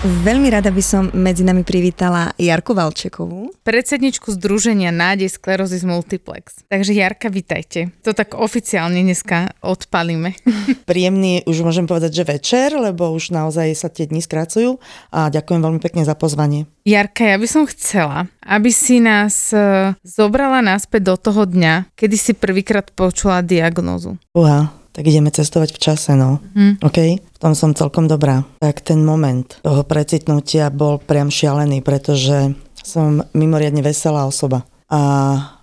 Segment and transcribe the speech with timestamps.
[0.00, 3.52] Veľmi rada by som medzi nami privítala Jarku Valčekovú.
[3.60, 6.64] Predsedničku Združenia Nádej Sklerozis Multiplex.
[6.72, 7.92] Takže Jarka, vitajte.
[8.08, 10.32] To tak oficiálne dneska odpalíme.
[10.88, 14.80] Príjemný, už môžem povedať, že večer, lebo už naozaj sa tie dni skracujú
[15.12, 16.64] a ďakujem veľmi pekne za pozvanie.
[16.88, 22.16] Jarka, ja by som chcela, aby si nás e, zobrala naspäť do toho dňa, kedy
[22.16, 24.16] si prvýkrát počula diagnózu.
[24.32, 26.42] Uha, tak ideme cestovať v čase, no.
[26.54, 26.82] Hm.
[26.82, 26.98] OK?
[27.18, 28.42] V tom som celkom dobrá.
[28.58, 34.66] Tak ten moment toho precitnutia bol priam šialený, pretože som mimoriadne veselá osoba.
[34.90, 35.00] A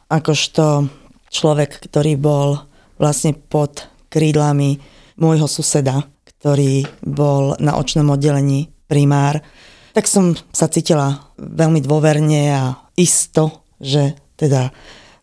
[0.08, 0.88] akožto
[1.28, 2.64] človek, ktorý bol
[2.96, 4.80] vlastne pod krídlami
[5.20, 6.08] môjho suseda,
[6.40, 9.44] ktorý bol na očnom oddelení primár,
[9.92, 12.64] tak som sa cítila veľmi dôverne a
[12.96, 14.70] isto, že teda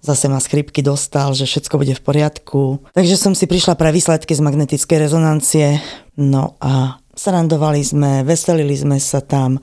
[0.04, 2.84] zase ma skripky dostal, že všetko bude v poriadku.
[2.92, 5.80] Takže som si prišla pre výsledky z magnetickej rezonancie.
[6.20, 9.56] No a srandovali sme, veselili sme sa tam.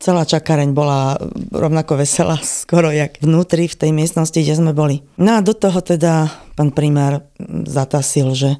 [0.00, 1.20] Celá čakareň bola
[1.52, 5.04] rovnako veselá skoro jak vnútri v tej miestnosti, kde sme boli.
[5.20, 7.28] No a do toho teda pán primár
[7.68, 8.56] zatasil, že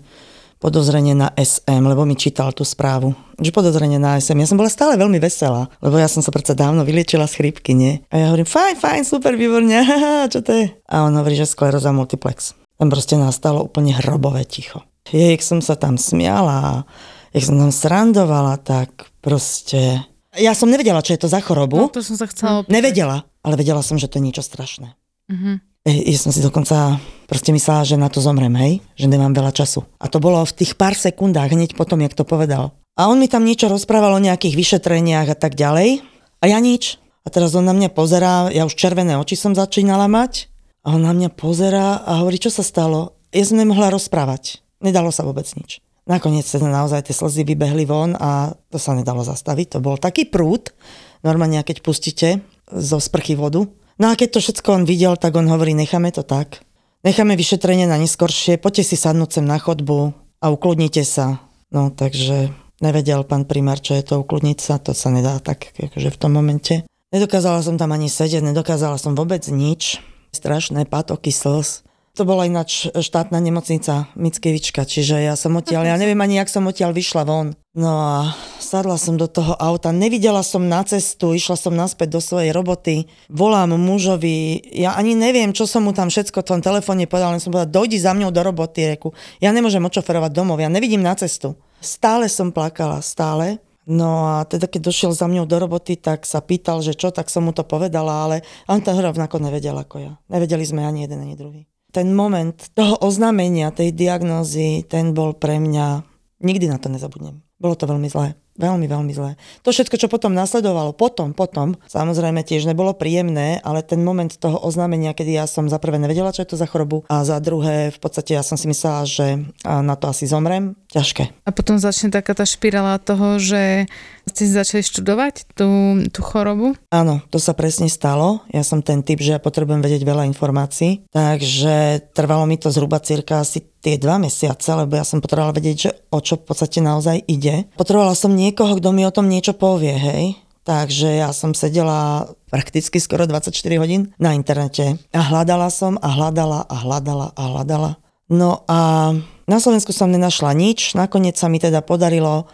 [0.64, 3.12] podozrenie na SM, lebo mi čítal tú správu.
[3.36, 4.40] Že podozrenie na SM.
[4.40, 7.76] Ja som bola stále veľmi veselá, lebo ja som sa predsa dávno vyliečila z chrípky,
[7.76, 8.00] nie?
[8.08, 10.72] A ja hovorím, fajn, fajn, super, výborne, haha, čo to je?
[10.88, 12.56] A on hovorí, že skleroza multiplex.
[12.80, 14.80] Tam proste nastalo úplne hrobové ticho.
[15.12, 16.88] Jak som sa tam smiala,
[17.36, 20.00] jak som tam srandovala, tak proste...
[20.32, 21.76] Ja som nevedela, čo je to za chorobu.
[21.76, 22.64] No, to som sa chcela...
[22.72, 24.96] Nevedela, ale vedela som, že to je niečo strašné.
[25.28, 25.60] Mhm.
[25.84, 28.72] Ja som si dokonca proste myslela, že na to zomrem, hej?
[28.96, 29.84] Že nemám veľa času.
[30.00, 32.76] A to bolo v tých pár sekundách, hneď potom, jak to povedal.
[32.94, 36.04] A on mi tam niečo rozprával o nejakých vyšetreniach a tak ďalej.
[36.40, 37.02] A ja nič.
[37.24, 40.52] A teraz on na mňa pozerá, ja už červené oči som začínala mať.
[40.84, 43.16] A on na mňa pozerá a hovorí, čo sa stalo.
[43.32, 44.60] Ja som nemohla rozprávať.
[44.84, 45.80] Nedalo sa vôbec nič.
[46.04, 49.74] Nakoniec sa naozaj tie slzy vybehli von a to sa nedalo zastaviť.
[49.74, 50.76] To bol taký prúd,
[51.24, 53.64] normálne keď pustíte zo sprchy vodu,
[53.94, 56.63] No a keď to všetko on videl, tak on hovorí, necháme to tak.
[57.04, 61.36] Necháme vyšetrenie na neskoršie, poďte si sadnúť sem na chodbu a ukludnite sa.
[61.68, 62.48] No takže
[62.80, 66.32] nevedel pán primár, čo je to ukludniť sa, to sa nedá tak akože v tom
[66.32, 66.88] momente.
[67.12, 70.00] Nedokázala som tam ani sedieť, nedokázala som vôbec nič.
[70.32, 71.84] Strašné pátoky slz.
[72.16, 76.64] To bola ináč štátna nemocnica Mickevička, čiže ja som odtiaľ, ja neviem ani, jak som
[76.64, 77.52] odtiaľ vyšla von.
[77.74, 82.20] No a sadla som do toho auta, nevidela som na cestu, išla som naspäť do
[82.22, 87.10] svojej roboty, volám mužovi, ja ani neviem, čo som mu tam všetko v tom telefóne
[87.10, 89.10] povedal, len som povedala, dojdi za mňou do roboty, reku.
[89.42, 91.58] Ja nemôžem očoferovať domov, ja nevidím na cestu.
[91.82, 93.58] Stále som plakala, stále.
[93.90, 97.26] No a teda keď došiel za mňou do roboty, tak sa pýtal, že čo, tak
[97.26, 100.12] som mu to povedala, ale on to rovnako nevedel ako ja.
[100.30, 105.62] Nevedeli sme ani jeden, ani druhý ten moment toho oznámenia, tej diagnózy, ten bol pre
[105.62, 106.02] mňa,
[106.42, 107.38] nikdy na to nezabudnem.
[107.64, 108.36] Bolo to veľmi zlé.
[108.60, 109.40] Veľmi, veľmi zlé.
[109.66, 114.60] To všetko, čo potom nasledovalo, potom, potom, samozrejme tiež nebolo príjemné, ale ten moment toho
[114.62, 117.90] oznámenia, kedy ja som za prvé nevedela, čo je to za chorobu a za druhé,
[117.90, 119.26] v podstate ja som si myslela, že
[119.64, 121.34] na to asi zomrem, ťažké.
[121.42, 123.90] A potom začne taká tá špirála toho, že
[124.30, 126.78] ste začali študovať tú, tú chorobu?
[126.94, 128.46] Áno, to sa presne stalo.
[128.54, 133.02] Ja som ten typ, že ja potrebujem vedieť veľa informácií, takže trvalo mi to zhruba
[133.02, 136.80] cirka asi tie dva mesiace, lebo ja som potrebovala vedieť, že o čo v podstate
[136.80, 137.68] naozaj ide.
[137.76, 140.40] Potrebovala som niekoho, kto mi o tom niečo povie, hej.
[140.64, 146.64] Takže ja som sedela prakticky skoro 24 hodín na internete a hľadala som a hľadala
[146.64, 147.90] a hľadala a hľadala.
[148.32, 149.12] No a
[149.44, 152.48] na Slovensku som nenašla nič, nakoniec sa mi teda podarilo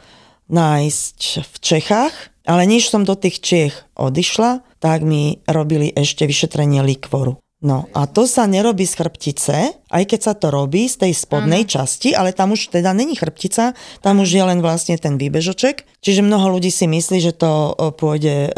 [0.51, 2.15] nájsť v Čechách,
[2.51, 7.39] ale než som do tých Čech odišla, tak mi robili ešte vyšetrenie likvoru.
[7.63, 9.57] No a to sa nerobí z chrbtice,
[9.91, 11.71] Aj keď sa to robí z tej spodnej ano.
[11.71, 15.83] časti, ale tam už teda není chrbtica, tam už je len vlastne ten výbežoček.
[16.01, 18.51] Čiže mnoho ľudí si myslí, že to pôjde, e,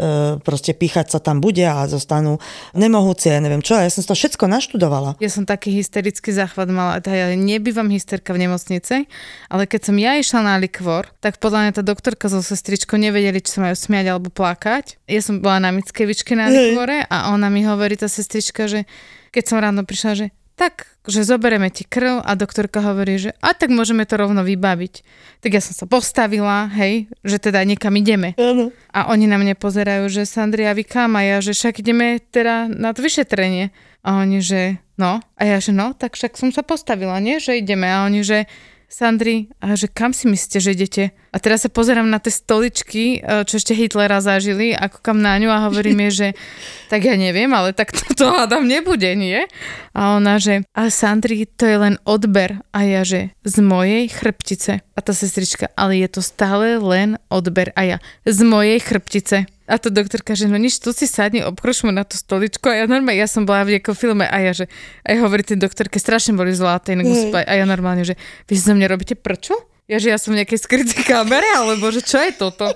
[0.45, 2.39] proste píchať sa tam bude a zostanú
[2.71, 3.75] nemohúcie, neviem čo.
[3.75, 5.19] Ja som to všetko naštudovala.
[5.19, 7.03] Ja som taký hysterický záchvat mala.
[7.03, 9.09] Ja nebývam hysterka v nemocnici,
[9.51, 13.43] ale keď som ja išla na likvor, tak podľa mňa tá doktorka so sestričkou nevedeli,
[13.43, 15.01] či sa majú smiať alebo plakať.
[15.09, 18.87] Ja som bola na Mickevičke na likvore a ona mi hovorí, tá sestrička, že
[19.33, 23.57] keď som ráno prišla, že tak, že zoberieme ti krv a doktorka hovorí, že a
[23.57, 24.93] tak môžeme to rovno vybaviť.
[25.41, 28.37] Tak ja som sa postavila, hej, že teda niekam ideme.
[28.37, 28.69] Ano.
[28.93, 31.17] A oni na mňa pozerajú, že Sandria, vy kam?
[31.17, 33.73] A ja, že však ideme teda na to vyšetrenie.
[34.05, 35.19] A oni, že no.
[35.35, 37.41] A ja, že no, tak však som sa postavila, nie?
[37.41, 37.89] Že ideme.
[37.89, 38.45] A oni, že
[38.85, 41.03] Sandri, a že kam si myslíte, že idete?
[41.33, 45.33] A teraz sa pozerám na tie stoličky, e, čo ešte Hitlera zažili, ako kam na
[45.41, 46.37] ňu a hovorí mi, že
[46.93, 49.49] tak ja neviem, ale tak to, to hádam nebude, nie?
[49.97, 52.61] A ona, že a Sandri, to je len odber.
[52.69, 54.85] A ja, že z mojej chrbtice.
[54.93, 57.73] A tá sestrička, ale je to stále len odber.
[57.73, 57.97] A ja,
[58.29, 59.49] z mojej chrbtice.
[59.65, 62.85] A to doktorka, že no nič, tu si sadni, obkročme na tú stoličku a ja
[62.85, 64.67] normálne, ja som bola v nejakom filme a ja, že
[65.07, 68.75] aj hovorí tej doktorke, strašne boli zlaté, inak a ja normálne, že vy si zo
[68.75, 69.72] mňa robíte prčo?
[69.87, 72.71] Ja, že ja som v nejakej skrytej kamere, alebo že čo je toto?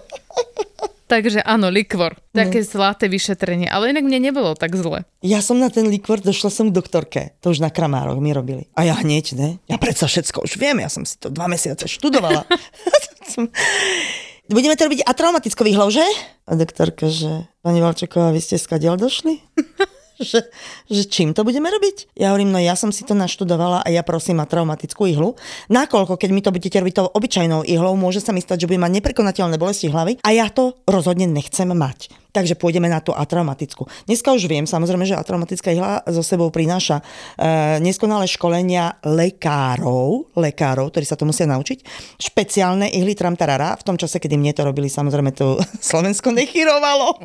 [1.07, 2.19] Takže áno, likvor.
[2.36, 2.68] Také no.
[2.68, 3.71] zlaté vyšetrenie.
[3.71, 5.07] Ale inak mne nebolo tak zle.
[5.24, 7.21] Ja som na ten likvor došla som k doktorke.
[7.39, 8.68] To už na kramároch mi robili.
[8.75, 9.50] A ja hneď, ne?
[9.71, 10.83] Ja predsa všetko už viem.
[10.83, 12.44] Ja som si to dva mesiace študovala.
[14.51, 16.04] budeme to robiť atraumatickou výhľou, že?
[16.44, 19.39] A doktorka, že pani Valčeková, vy ste skadiaľ došli?
[20.22, 20.50] Že,
[20.90, 22.18] že čím to budeme robiť?
[22.18, 25.38] Ja hovorím, no ja som si to naštudovala a ja prosím ma traumatickú ihlu.
[25.69, 28.84] Nakoľko, keď mi to budete robiť tou obyčajnou ihlou, môže sa mi stať, že budem
[28.84, 33.90] mať neprekonateľné bolesti hlavy a ja to rozhodne nechcem mať takže pôjdeme na tú atraumatickú.
[34.06, 37.04] Dneska už viem, samozrejme, že atraumatická ihla so sebou prináša e,
[37.81, 41.81] neskonalé školenia lekárov, lekárov, ktorí sa to musia naučiť.
[42.22, 45.58] Špeciálne ihly tramtarara, v tom čase, kedy mne to robili, samozrejme to
[45.90, 47.18] Slovensko nechyrovalo.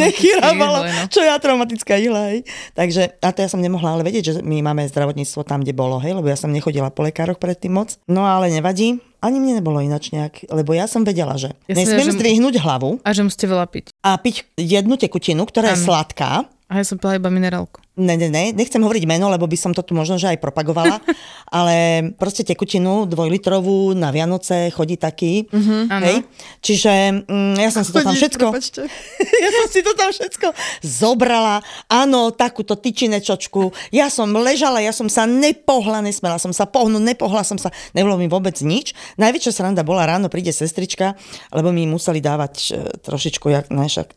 [0.00, 1.04] Nechyrovalo, no.
[1.12, 2.33] čo je atraumatická ihla.
[2.34, 2.40] Hej.
[2.74, 6.02] Takže, a to ja som nemohla ale vedieť, že my máme zdravotníctvo tam, kde bolo,
[6.02, 7.94] hej, lebo ja som nechodila po lekároch predtým moc.
[8.10, 12.10] No ale nevadí, ani mne nebolo inač nejak, lebo ja som vedela, že ja nesmiem
[12.10, 12.18] že...
[12.18, 12.98] zdvihnúť hlavu.
[13.06, 13.94] A že musíte veľa piť.
[14.02, 15.78] A piť jednu tekutinu, ktorá ano.
[15.78, 16.30] je sladká.
[16.66, 17.83] A ja som pila iba minerálku.
[17.94, 20.98] Ne, ne, ne, nechcem hovoriť meno, lebo by som to tu možno, že aj propagovala,
[21.62, 26.26] ale proste tekutinu dvojlitrovú na Vianoce chodí taký, uh-huh, hej.
[26.58, 28.50] Čiže mm, ja som si to tam všetko,
[29.46, 30.46] ja som si to tam všetko
[30.82, 37.14] zobrala, áno, takúto tyčinečočku, ja som ležala, ja som sa nepohla, nesmela som sa pohnúť,
[37.14, 38.90] nepohla som sa, nebolo mi vôbec nič.
[39.22, 41.14] Najväčšia sranda bola ráno, príde sestrička,
[41.54, 42.66] lebo mi museli dávať e,
[43.06, 44.08] trošičku, jak, ne, však,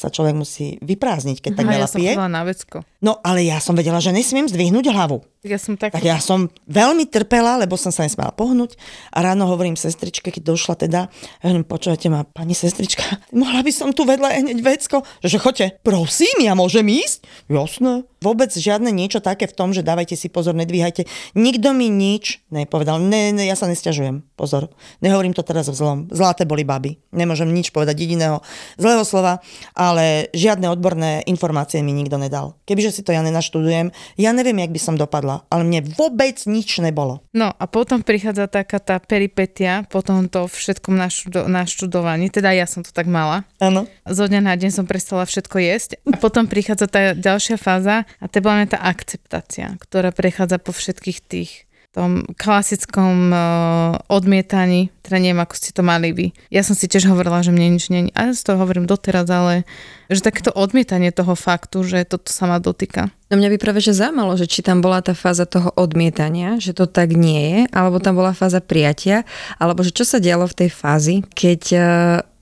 [0.00, 2.12] sa človek musí vyprázdniť, keď tak veľa ja pije.
[2.16, 2.86] na vecko.
[3.04, 5.22] No ale ja som vedela, že nesmiem zdvihnúť hlavu.
[5.46, 5.94] Ja som tak...
[5.94, 8.74] tak ja som veľmi trpela, lebo som sa nesmela pohnúť
[9.14, 13.06] a ráno hovorím sestričke, keď došla teda, ja hovorím, počujete ma, pani sestrička,
[13.38, 17.22] mohla by som tu vedľa hneď vecko, že, choďte, prosím, ja môžem ísť?
[17.46, 18.02] Jasné.
[18.18, 21.06] Vôbec žiadne niečo také v tom, že dávajte si pozor, nedvíhajte.
[21.38, 22.98] Nikto mi nič nepovedal.
[22.98, 24.26] Ne, ne, ja sa nestiažujem.
[24.34, 24.74] Pozor.
[24.98, 25.98] Nehovorím to teraz v zlom.
[26.10, 26.98] Zlaté boli baby.
[27.14, 28.42] Nemôžem nič povedať jediného
[28.74, 29.38] zlého slova,
[29.70, 32.58] ale žiadne odborné informácie mi nikto nedal.
[32.66, 36.80] Kebyže si to ja nenaštudujem, ja neviem, jak by som dopadla, ale mne vôbec nič
[36.80, 37.20] nebolo.
[37.36, 42.80] No a potom prichádza taká tá peripetia po tomto všetkom naštudo- naštudovaní, teda ja som
[42.80, 43.44] to tak mala.
[43.60, 43.84] Áno.
[44.08, 48.24] Zo dňa na deň som prestala všetko jesť a potom prichádza tá ďalšia fáza a
[48.26, 55.40] to je tá akceptácia, ktorá prechádza po všetkých tých tom klasickom uh, odmietaní, teda neviem,
[55.40, 56.26] ako ste to mali vy.
[56.52, 58.12] Ja som si tiež hovorila, že mne nič není.
[58.12, 59.64] A ja si to hovorím doteraz, ale
[60.12, 63.08] že takéto odmietanie toho faktu, že toto sa ma dotýka.
[63.32, 66.76] No mňa by práve že zaujímalo, že či tam bola tá fáza toho odmietania, že
[66.76, 69.24] to tak nie je, alebo tam bola fáza prijatia,
[69.56, 71.82] alebo že čo sa dialo v tej fázi, keď uh,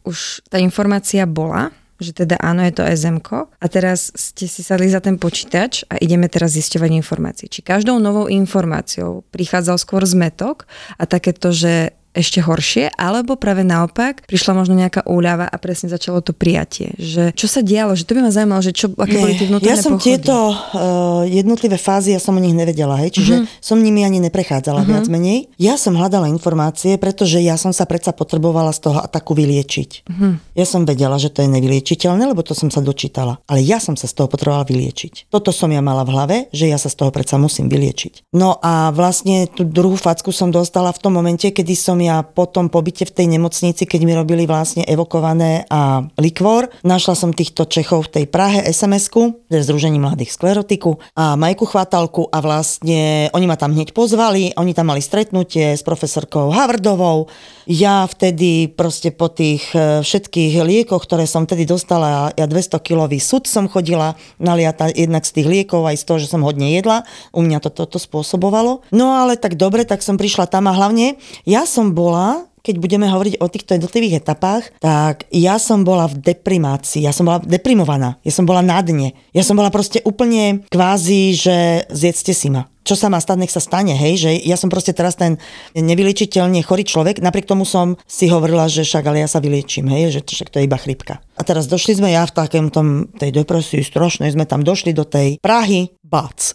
[0.07, 4.93] už tá informácia bola, že teda áno, je to SMK a teraz ste si sadli
[4.93, 7.47] za ten počítač a ideme teraz zisťovať informácie.
[7.49, 10.69] Či každou novou informáciou prichádzal skôr zmetok
[11.01, 16.25] a takéto, že ešte horšie, alebo práve naopak prišla možno nejaká úľava a presne začalo
[16.25, 16.97] to prijatie.
[16.97, 19.47] Že čo sa dialo, že to by ma zaujímalo, že čo, aké Nie, boli tie
[19.53, 20.09] vnútorné Ja som pochody.
[20.09, 23.61] tieto uh, jednotlivé fázy, ja som o nich nevedela, hej, čiže uh-huh.
[23.61, 24.93] som nimi ani neprechádzala uh-huh.
[24.97, 25.53] viac menej.
[25.61, 29.91] Ja som hľadala informácie, pretože ja som sa predsa potrebovala z toho ataku vyliečiť.
[30.09, 30.41] Uh-huh.
[30.57, 33.45] Ja som vedela, že to je nevyliečiteľné, lebo to som sa dočítala.
[33.45, 35.29] Ale ja som sa z toho potrebovala vyliečiť.
[35.29, 38.33] Toto som ja mala v hlave, že ja sa z toho predsa musím vyliečiť.
[38.33, 42.47] No a vlastne tú druhú facku som dostala v tom momente, kedy som ja po
[42.47, 47.67] tom pobyte v tej nemocnici, keď mi robili vlastne evokované a likvor, našla som týchto
[47.67, 53.59] Čechov v tej Prahe SMS-ku, Združení mladých sklerotiku a Majku Chvatalku a vlastne oni ma
[53.59, 57.27] tam hneď pozvali, oni tam mali stretnutie s profesorkou Havardovou.
[57.67, 63.51] Ja vtedy proste po tých e, všetkých liekoch, ktoré som vtedy dostala, ja 200-kilový sud
[63.51, 67.03] som chodila naliata jednak z tých liekov aj z toho, že som hodne jedla.
[67.35, 68.87] U mňa to toto spôsobovalo.
[68.95, 73.07] No ale tak dobre, tak som prišla tam a hlavne ja som bola keď budeme
[73.07, 78.19] hovoriť o týchto jednotlivých etapách, tak ja som bola v deprimácii, ja som bola deprimovaná,
[78.27, 79.15] ja som bola na dne.
[79.31, 83.51] Ja som bola proste úplne kvázi, že zjedzte si ma čo sa má stať, nech
[83.51, 85.43] sa stane, hej, že ja som proste teraz ten
[85.75, 90.15] nevyliečiteľne chorý človek, napriek tomu som si hovorila, že však ale ja sa vyliečím, hej,
[90.15, 91.19] že však to je iba chrypka.
[91.35, 95.03] A teraz došli sme ja v takém tom, tej depresii strašnej, sme tam došli do
[95.03, 96.55] tej Prahy, bac.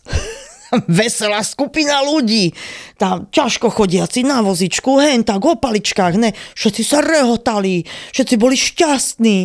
[1.02, 2.56] veselá skupina ľudí.
[2.96, 6.32] Tam ťažko chodiaci na vozičku, hen tak o paličkách, ne.
[6.56, 7.84] Všetci sa rehotali,
[8.16, 9.38] všetci boli šťastní.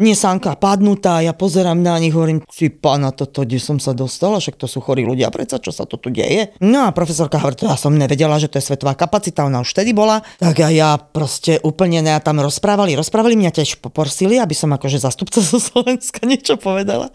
[0.00, 4.40] Mne sánka padnutá, ja pozerám na nich, hovorím, si pána, toto, kde som sa dostala,
[4.40, 6.56] však to sú chorí ľudia, predsa čo sa to tu deje?
[6.64, 9.76] No a profesorka hovorí, to ja som nevedela, že to je svetová kapacita, ona už
[9.76, 10.24] vtedy bola.
[10.40, 15.04] Tak a ja proste úplne ne, tam rozprávali, rozprávali, mňa tiež poprosili, aby som akože
[15.04, 17.12] zastupca zo Slovenska niečo povedala.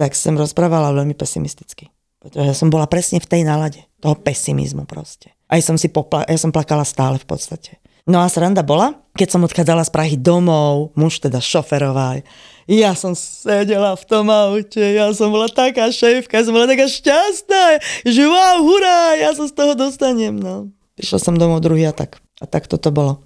[0.00, 1.92] Tak som rozprávala veľmi pesimisticky.
[2.26, 5.30] Pretože som bola presne v tej nálade, toho pesimizmu proste.
[5.46, 7.78] Aj som si popla- ja som plakala stále v podstate.
[8.06, 12.22] No a sranda bola, keď som odchádzala z Prahy domov, muž teda šoferoval,
[12.66, 16.90] ja som sedela v tom aute, ja som bola taká šéfka, ja som bola taká
[16.90, 20.34] šťastná, že wow, hurá, ja sa z toho dostanem.
[20.34, 20.70] No.
[20.98, 23.22] Prišla som domov druhý atak a tak toto bolo.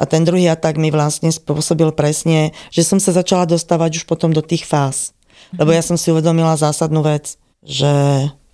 [0.00, 4.32] A ten druhý atak mi vlastne spôsobil presne, že som sa začala dostávať už potom
[4.32, 5.12] do tých fáz.
[5.56, 7.92] Lebo ja som si uvedomila zásadnú vec, že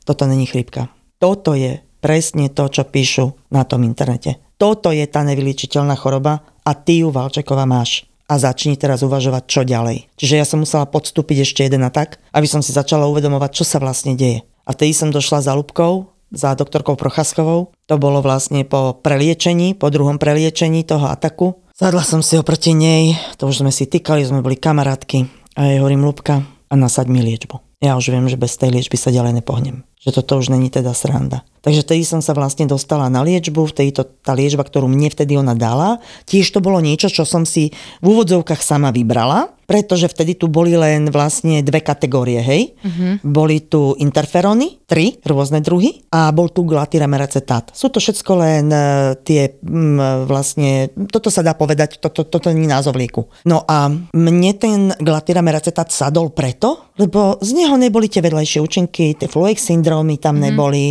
[0.02, 0.90] toto není chrípka.
[1.22, 4.42] Toto je presne to, čo píšu na tom internete.
[4.58, 8.04] Toto je tá nevyliečiteľná choroba a ty ju, Valčeková, máš.
[8.28, 10.08] A začni teraz uvažovať, čo ďalej.
[10.16, 13.78] Čiže ja som musela podstúpiť ešte jeden atak, aby som si začala uvedomovať, čo sa
[13.78, 14.42] vlastne deje.
[14.64, 17.76] A vtedy som došla za Lubkou, za doktorkou Prochaskovou.
[17.86, 21.60] To bolo vlastne po preliečení, po druhom preliečení toho ataku.
[21.76, 25.52] Sadla som si oproti nej, to už sme si týkali, sme boli kamarátky.
[25.60, 27.73] A jej hovorím, Lubka, a nasaď mi liečbu.
[27.84, 30.92] Ja už viem, že bez tej liečby sa ďalej nepohnem že toto už není teda
[30.92, 31.42] sranda.
[31.64, 35.40] Takže vtedy som sa vlastne dostala na liečbu, vtedy to, tá liečba, ktorú mne vtedy
[35.40, 35.96] ona dala,
[36.28, 37.72] tiež to bolo niečo, čo som si
[38.04, 42.76] v úvodzovkách sama vybrala, pretože vtedy tu boli len vlastne dve kategórie, hej.
[42.84, 43.16] Uh-huh.
[43.24, 47.72] Boli tu interferóny, tri rôzne druhy a bol tu glatiremeracetát.
[47.72, 52.68] Sú to všetko len uh, tie um, vlastne, toto sa dá povedať, toto, toto nie
[52.68, 53.24] názov lieku.
[53.48, 59.32] No a mne ten glatiremeracetát sadol preto, lebo z neho neboli tie vedľajšie účinky, tie
[59.32, 59.64] fluix
[59.94, 60.50] syndromy tam mm-hmm.
[60.50, 60.86] neboli,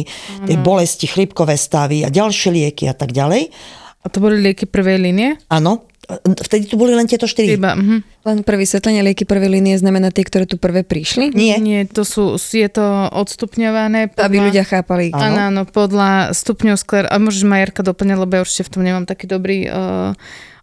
[0.48, 3.52] tie bolesti, chrypkové stavy a ďalšie lieky a tak ďalej.
[4.04, 5.40] A to boli lieky prvej línie?
[5.52, 5.88] Áno,
[6.24, 7.56] vtedy tu boli len tieto štyri.
[7.56, 8.04] Iba, uh-huh.
[8.04, 11.32] Len pre vysvetlenie lieky prvej línie znamená tie, ktoré tu prvé prišli?
[11.32, 11.56] Nie.
[11.60, 12.84] Nie, to sú, je to
[13.16, 14.12] odstupňované.
[14.12, 14.28] Podľa...
[14.28, 15.16] Aby ľudia chápali.
[15.16, 17.08] Áno, áno, podľa stupňov skler...
[17.08, 20.12] A môžeš Majerka doplňať, lebo ja určite v tom nemám taký dobrý uh,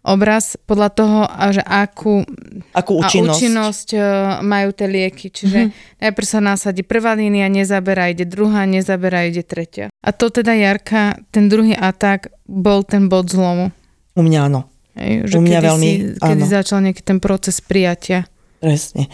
[0.01, 1.19] obraz podľa toho,
[1.53, 2.25] že akú,
[2.73, 3.37] akú účinnosť.
[3.37, 3.99] účinnosť e,
[4.41, 5.29] majú tie lieky.
[5.29, 6.01] Čiže mm-hmm.
[6.01, 9.93] najprv sa nasadí prvá línia, nezaberá, ide druhá, nezaberá, ide tretia.
[10.01, 13.69] A to teda Jarka, ten druhý atak bol ten bod zlomu.
[14.17, 14.67] U mňa áno.
[14.97, 16.51] Hej, že U mňa kedy veľmi, si, kedy áno.
[16.51, 18.27] začal nejaký ten proces prijatia.
[18.59, 19.07] Presne.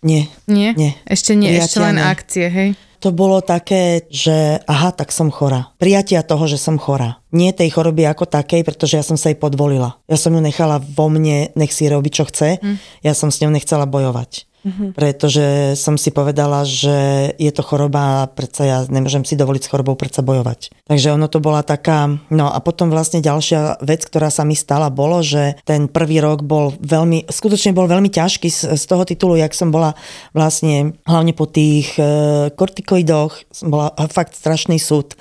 [0.00, 0.30] Nie.
[0.46, 0.72] Nie?
[0.78, 0.92] Nie.
[1.04, 2.06] Ešte nie, prijatia ešte len nie.
[2.06, 2.70] akcie, hej?
[2.98, 5.70] To bolo také, že aha, tak som chora.
[5.78, 7.22] Prijatia toho, že som chora.
[7.30, 10.02] Nie tej choroby ako takej, pretože ja som sa jej podvolila.
[10.10, 12.58] Ja som ju nechala vo mne, nech si robiť, čo chce.
[12.58, 12.76] Mm.
[13.06, 14.47] Ja som s ňou nechcela bojovať.
[14.66, 14.90] Mm-hmm.
[14.98, 15.46] Pretože
[15.78, 19.94] som si povedala, že je to choroba a predsa ja nemôžem si dovoliť s chorobou
[19.94, 20.74] predsa bojovať.
[20.90, 22.10] Takže ono to bola taká...
[22.28, 26.42] No a potom vlastne ďalšia vec, ktorá sa mi stala, bolo, že ten prvý rok
[26.42, 29.94] bol veľmi, skutočne bol veľmi ťažký z, z toho titulu, jak som bola
[30.34, 32.02] vlastne hlavne po tých e,
[32.50, 35.14] kortikoidoch, bola fakt strašný súd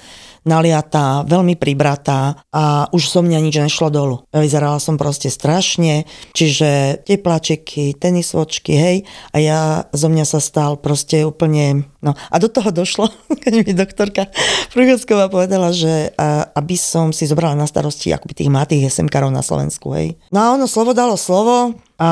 [0.48, 4.16] naliatá, veľmi pribratá a už so mňa nič nešlo dolu.
[4.32, 8.98] Vyzerala som proste strašne, čiže teplačeky, tenisvočky, hej,
[9.32, 9.60] a ja
[9.92, 13.12] zo mňa sa stal proste úplne, no a do toho došlo,
[13.44, 14.32] keď mi doktorka
[14.72, 19.44] Pruchocková povedala, že a, aby som si zobrala na starosti akoby tých mladých SMKárov na
[19.44, 20.16] Slovensku, hej.
[20.32, 22.10] No a ono slovo dalo slovo, a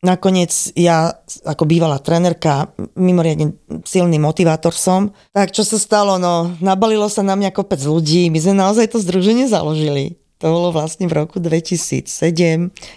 [0.00, 1.12] nakoniec ja,
[1.44, 3.52] ako bývalá trenerka, mimoriadne
[3.84, 5.12] silný motivátor som.
[5.36, 6.16] Tak čo sa stalo?
[6.16, 8.32] No, nabalilo sa na mňa kopec ľudí.
[8.32, 10.16] My sme naozaj to združenie založili.
[10.40, 12.08] To bolo vlastne v roku 2007,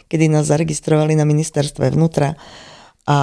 [0.08, 2.39] kedy nás zaregistrovali na ministerstve vnútra.
[3.03, 3.17] A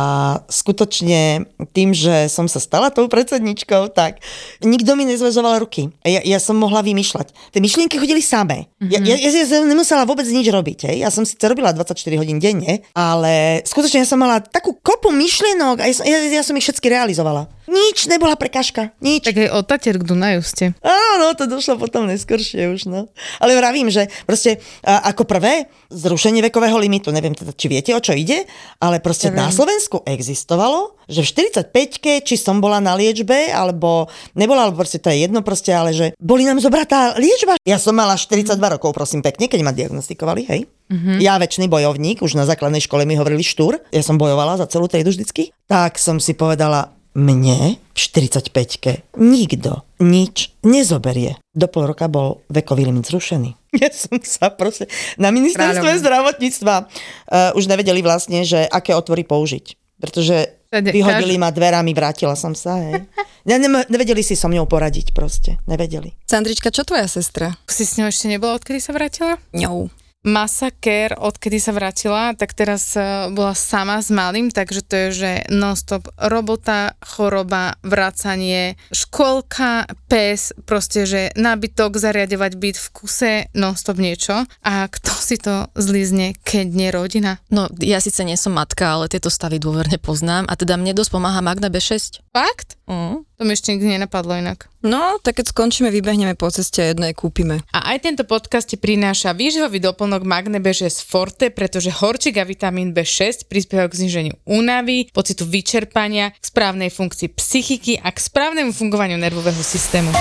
[0.53, 4.21] skutočne tým, že som sa stala tou predsedničkou, tak
[4.61, 5.89] nikto mi nezvezoval ruky.
[6.05, 7.57] Ja, ja som mohla vymýšľať.
[7.57, 8.69] Tie myšlienky chodili samé.
[8.77, 8.93] Mm-hmm.
[8.93, 10.93] Ja, ja, ja, ja som nemusela vôbec nič robiť.
[10.93, 10.97] Hej.
[11.01, 15.81] Ja som síce robila 24 hodín denne, ale skutočne ja som mala takú kopu myšlienok
[15.81, 17.49] a ja som, ja, ja som ich všetky realizovala.
[17.71, 18.91] Nič nebola prekažka.
[18.99, 19.25] Nič.
[19.25, 20.75] Tak aj od Tatier k Dunaju ste.
[20.83, 23.07] Áno, to došlo potom neskôršie už, no.
[23.39, 28.03] Ale vravím, že proste a, ako prvé, zrušenie vekového limitu, neviem teda, či viete, o
[28.03, 28.43] čo ide,
[28.83, 34.67] ale proste na Slovensku existovalo, že v 45-ke, či som bola na liečbe, alebo nebola,
[34.67, 37.55] alebo proste to je jedno proste, ale že boli nám zobratá liečba.
[37.63, 40.67] Ja som mala 42 rokov, prosím pekne, keď ma diagnostikovali, hej.
[40.91, 41.23] Mm-hmm.
[41.23, 44.91] Ja, väčší bojovník, už na základnej škole mi hovorili štúr, ja som bojovala za celú
[44.91, 51.37] triedu vždycky, tak som si povedala, mne v 45-ke nikto nič nezoberie.
[51.51, 53.57] Do pol roka bol vekový limit zrušený.
[53.71, 54.91] Ja som sa proste...
[55.15, 56.03] Na ministerstve Kráľovná.
[56.03, 59.79] zdravotníctva uh, už nevedeli vlastne, že aké otvory použiť.
[60.03, 63.07] Pretože vyhodili ma dverami, vrátila som sa, hej.
[63.47, 65.63] Ne, ne, nevedeli si so mňou poradiť proste.
[65.71, 66.19] Nevedeli.
[66.27, 67.55] Sandrička, čo tvoja sestra?
[67.71, 69.39] Si s ňou ešte nebola, odkedy sa vrátila?
[69.55, 69.87] Ňou.
[70.21, 75.31] Masaker, odkedy sa vrátila, tak teraz eh, bola sama s malým, takže to je, že
[75.49, 84.45] non-stop robota, choroba, vracanie, školka, pes, proste, že nábytok, zariadovať byt v kuse, non-stop niečo.
[84.61, 87.41] A kto si to zlízne, keď nie rodina?
[87.49, 91.17] No, ja síce nie som matka, ale tieto stavy dôverne poznám a teda mne dosť
[91.17, 92.21] pomáha Magna B6.
[92.37, 92.77] Fakt?
[92.85, 93.25] Mm.
[93.41, 94.69] To mi ešte nikdy nenapadlo inak.
[94.85, 97.65] No, tak keď skončíme, vybehneme po ceste a jedno je kúpime.
[97.73, 102.93] A aj tento podcast ti prináša výživový doplnok Magne B6 Forte, pretože horčík a vitamín
[102.93, 109.17] B6 prispievajú k zniženiu únavy, pocitu vyčerpania, k správnej funkcii psychiky a k správnemu fungovaniu
[109.17, 110.13] nervového systému.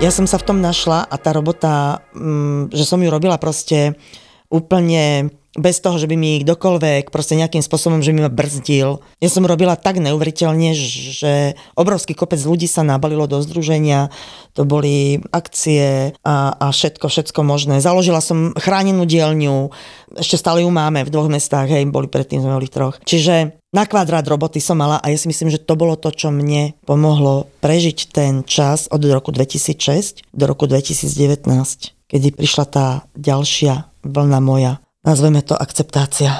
[0.00, 4.00] Ja som sa v tom našla a tá robota, mm, že som ju robila proste
[4.48, 9.00] úplne bez toho, že by mi kdokoľvek proste nejakým spôsobom, že mi ma brzdil.
[9.18, 14.12] Ja som robila tak neuveriteľne, že obrovský kopec ľudí sa nabalilo do združenia,
[14.52, 17.80] to boli akcie a, a všetko, všetko možné.
[17.80, 19.72] Založila som chránenú dielňu,
[20.20, 23.00] ešte stále ju máme v dvoch mestách, hej, boli predtým sme boli troch.
[23.02, 26.32] Čiže na kvadrát roboty som mala a ja si myslím, že to bolo to, čo
[26.32, 31.44] mne pomohlo prežiť ten čas od roku 2006 do roku 2019,
[32.08, 32.86] kedy prišla tá
[33.18, 34.80] ďalšia vlna moja.
[35.06, 36.34] Nazveme to akceptácia.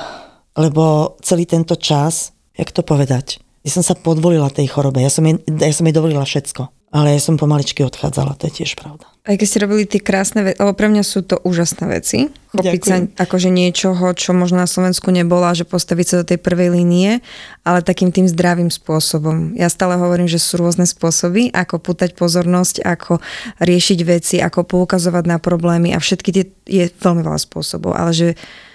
[0.58, 5.22] Lebo celý tento čas, jak to povedať, ja som sa podvolila tej chorobe, ja som
[5.22, 6.75] jej, ja som jej dovolila všetko.
[6.96, 9.04] Ale ja som pomaličky odchádzala, to je tiež pravda.
[9.26, 12.32] Aj keď ste robili tie krásne veci, lebo pre mňa sú to úžasné veci.
[12.56, 16.40] Chopiť sa akože niečoho, čo možno na Slovensku nebolo, a že postaviť sa do tej
[16.40, 17.20] prvej línie,
[17.68, 19.52] ale takým tým zdravým spôsobom.
[19.60, 23.20] Ja stále hovorím, že sú rôzne spôsoby, ako pútať pozornosť, ako
[23.60, 28.28] riešiť veci, ako poukazovať na problémy a všetky tie je veľmi veľa spôsobov, ale že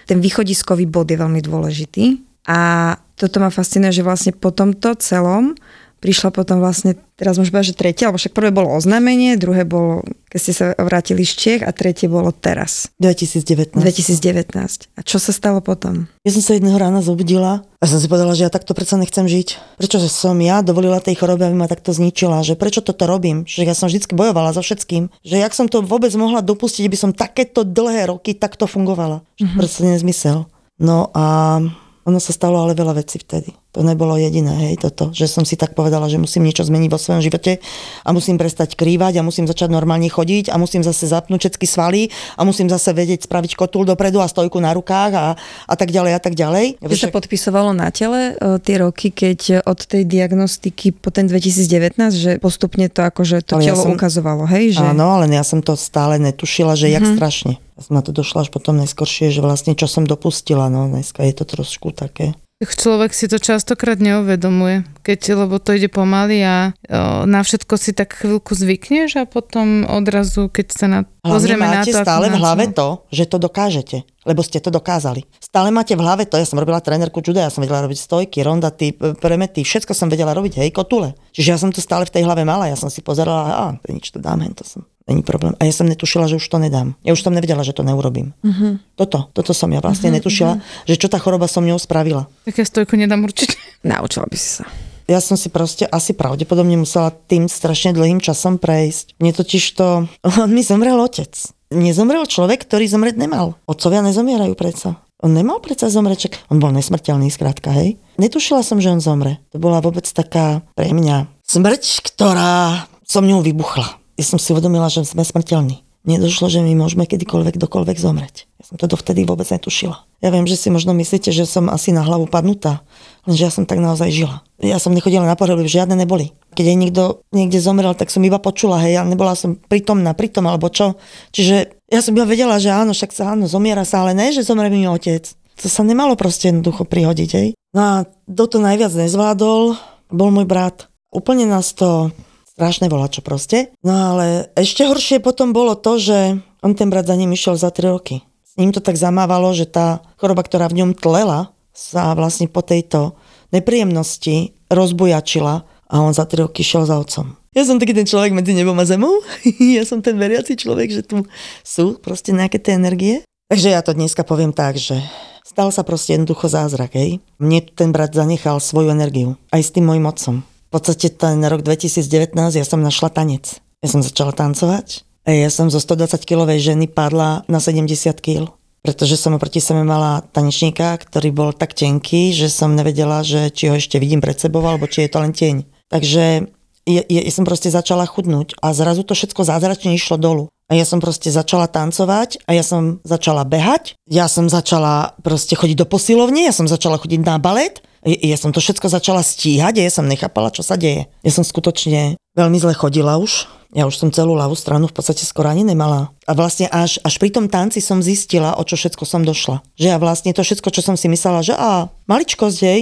[0.05, 2.21] ten východiskový bod je veľmi dôležitý.
[2.45, 5.55] A toto ma fascinuje, že vlastne po tomto celom
[6.01, 10.01] prišla potom vlastne, teraz môžem povedať, že tretie, alebo však prvé bolo oznámenie, druhé bolo,
[10.33, 13.77] keď ste sa vrátili z Čech a tretie bolo teraz, 2019.
[13.77, 14.97] 2019.
[14.97, 16.09] A čo sa stalo potom?
[16.25, 19.29] Ja som sa jedného rána zobudila a som si povedala, že ja takto predsa nechcem
[19.29, 19.77] žiť.
[19.77, 22.41] Prečo som ja dovolila tej chorobe, aby ma takto zničila?
[22.41, 23.45] Že prečo toto robím?
[23.45, 25.13] Že ja som vždy bojovala so všetkým.
[25.21, 29.21] Že jak som to vôbec mohla dopustiť, aby som takéto dlhé roky takto fungovala.
[29.37, 29.57] Mm-hmm.
[29.57, 30.49] proste nezmysel.
[30.81, 31.57] No a
[32.05, 33.53] ono sa stalo ale veľa vecí vtedy.
[33.71, 36.99] To nebolo jediné, hej, toto, že som si tak povedala, že musím niečo zmeniť vo
[36.99, 37.63] svojom živote
[38.03, 42.11] a musím prestať krývať a musím začať normálne chodiť a musím zase zapnúť všetky svaly
[42.35, 45.27] a musím zase vedieť spraviť kotul dopredu a stojku na rukách a,
[45.71, 46.83] a tak ďalej a tak ďalej.
[46.83, 51.95] Že sa podpisovalo na tele e, tie roky, keď od tej diagnostiky po ten 2019,
[52.11, 54.75] že postupne to akože to Ale ja telo som- ukazovalo, hej?
[54.75, 54.83] Že...
[54.83, 57.55] Áno, ale ja som to stále netušila, že jak strašne.
[57.79, 61.23] Ja som na to došla až potom neskôršie, že vlastne čo som dopustila, no dneska
[61.23, 62.35] je to trošku také.
[62.61, 67.89] Človek si to častokrát neuvedomuje, keď, lebo to ide pomaly a o, na všetko si
[67.89, 72.05] tak chvíľku zvykneš a potom odrazu, keď sa na, Hlavne pozrieme na máte to, ako
[72.05, 73.97] stále v na hlave to, že to dokážete,
[74.29, 75.25] lebo ste to dokázali.
[75.41, 78.45] Stále máte v hlave to, ja som robila trénerku juda, ja som vedela robiť stojky,
[78.45, 81.17] rondaty, p- premety, všetko som vedela robiť, hej, kotule.
[81.33, 83.89] Čiže ja som to stále v tej hlave mala, ja som si pozerala, a to
[83.89, 84.85] nič to dám, hen to som.
[85.09, 85.57] Není problém.
[85.57, 86.93] A ja som netušila, že už to nedám.
[87.01, 88.37] Ja už som nevedela, že to neurobím.
[88.45, 88.77] Uh-huh.
[88.93, 90.53] Toto, toto som ja vlastne uh-huh, netušila,
[90.85, 92.29] že čo tá choroba so mňou spravila.
[92.45, 93.57] Tak ja stojku nedám určite.
[93.81, 94.65] Naučila by si sa.
[95.09, 99.17] Ja som si proste asi pravdepodobne musela tým strašne dlhým časom prejsť.
[99.19, 100.07] Mne totiž to...
[100.41, 101.33] On mi zomrel otec.
[101.71, 103.55] Nezomrel človek, ktorý zomrieť nemal.
[103.63, 104.99] Otcovia nezomierajú predsa.
[105.21, 108.01] On nemal predsa zomrieť, čak on bol nesmrteľný skrátka, hej.
[108.17, 109.37] Netušila som, že on zomre.
[109.53, 114.00] To bola vôbec taká pre mňa smrť, ktorá som ňou vybuchla.
[114.21, 115.81] Ja som si uvedomila, že sme smrteľní.
[116.05, 118.45] Nedošlo, že my môžeme kedykoľvek dokoľvek zomrieť.
[118.61, 119.97] Ja som to dovtedy vôbec netušila.
[120.21, 122.85] Ja viem, že si možno myslíte, že som asi na hlavu padnutá,
[123.25, 124.45] lenže ja som tak naozaj žila.
[124.61, 126.37] Ja som nechodila na pohľady, žiadne neboli.
[126.53, 127.01] Keď aj niekto
[127.33, 131.01] niekde zomrel, tak som iba počula, hej, ja nebola som pritomná, pritom alebo čo.
[131.33, 134.45] Čiže ja som iba vedela, že áno, však sa áno, zomiera sa, ale ne, že
[134.45, 135.33] zomrie mi otec.
[135.33, 137.57] To sa nemalo proste jednoducho prihodiť, hej.
[137.73, 137.93] No a
[138.29, 139.81] kto to najviac nezvládol,
[140.13, 140.93] bol môj brat.
[141.09, 142.13] Úplne nás to
[142.55, 143.71] strašné čo proste.
[143.81, 147.71] No ale ešte horšie potom bolo to, že on ten brat za ním išiel za
[147.71, 148.21] 3 roky.
[148.43, 152.59] S ním to tak zamávalo, že tá choroba, ktorá v ňom tlela, sa vlastne po
[152.59, 153.15] tejto
[153.55, 157.39] nepríjemnosti rozbujačila a on za 3 roky šiel za otcom.
[157.51, 159.19] Ja som taký ten človek medzi nebom a zemou.
[159.75, 161.27] ja som ten veriaci človek, že tu
[161.67, 163.27] sú proste nejaké tie energie.
[163.51, 165.03] Takže ja to dneska poviem tak, že
[165.43, 167.19] stal sa proste jednoducho zázrak, hej.
[167.43, 169.35] Mne ten brat zanechal svoju energiu.
[169.51, 170.47] Aj s tým môjim otcom.
[170.71, 173.59] Podstate ten rok 2019 ja som našla tanec.
[173.83, 177.91] Ja som začala tancovať a ja som zo 120-kilovej ženy padla na 70
[178.23, 178.55] kg.
[178.79, 183.69] Pretože som oproti sebe mala tanečníka, ktorý bol tak tenký, že som nevedela, že či
[183.69, 185.67] ho ešte vidím pred sebou, alebo či je to len tieň.
[185.91, 186.49] Takže
[186.87, 190.49] ja, ja, ja som proste začala chudnúť a zrazu to všetko zázračne išlo dolu.
[190.71, 193.99] A ja som proste začala tancovať a ja som začala behať.
[194.07, 198.49] Ja som začala proste chodiť do posilovne, ja som začala chodiť na balet ja som
[198.49, 201.05] to všetko začala stíhať a ja som nechápala, čo sa deje.
[201.21, 203.45] Ja som skutočne veľmi zle chodila už.
[203.71, 206.11] Ja už som celú ľavú stranu v podstate skoro ani nemala.
[206.27, 209.63] A vlastne až, až pri tom tanci som zistila, o čo všetko som došla.
[209.79, 212.81] Že ja vlastne to všetko, čo som si myslela, že a maličkosť jej,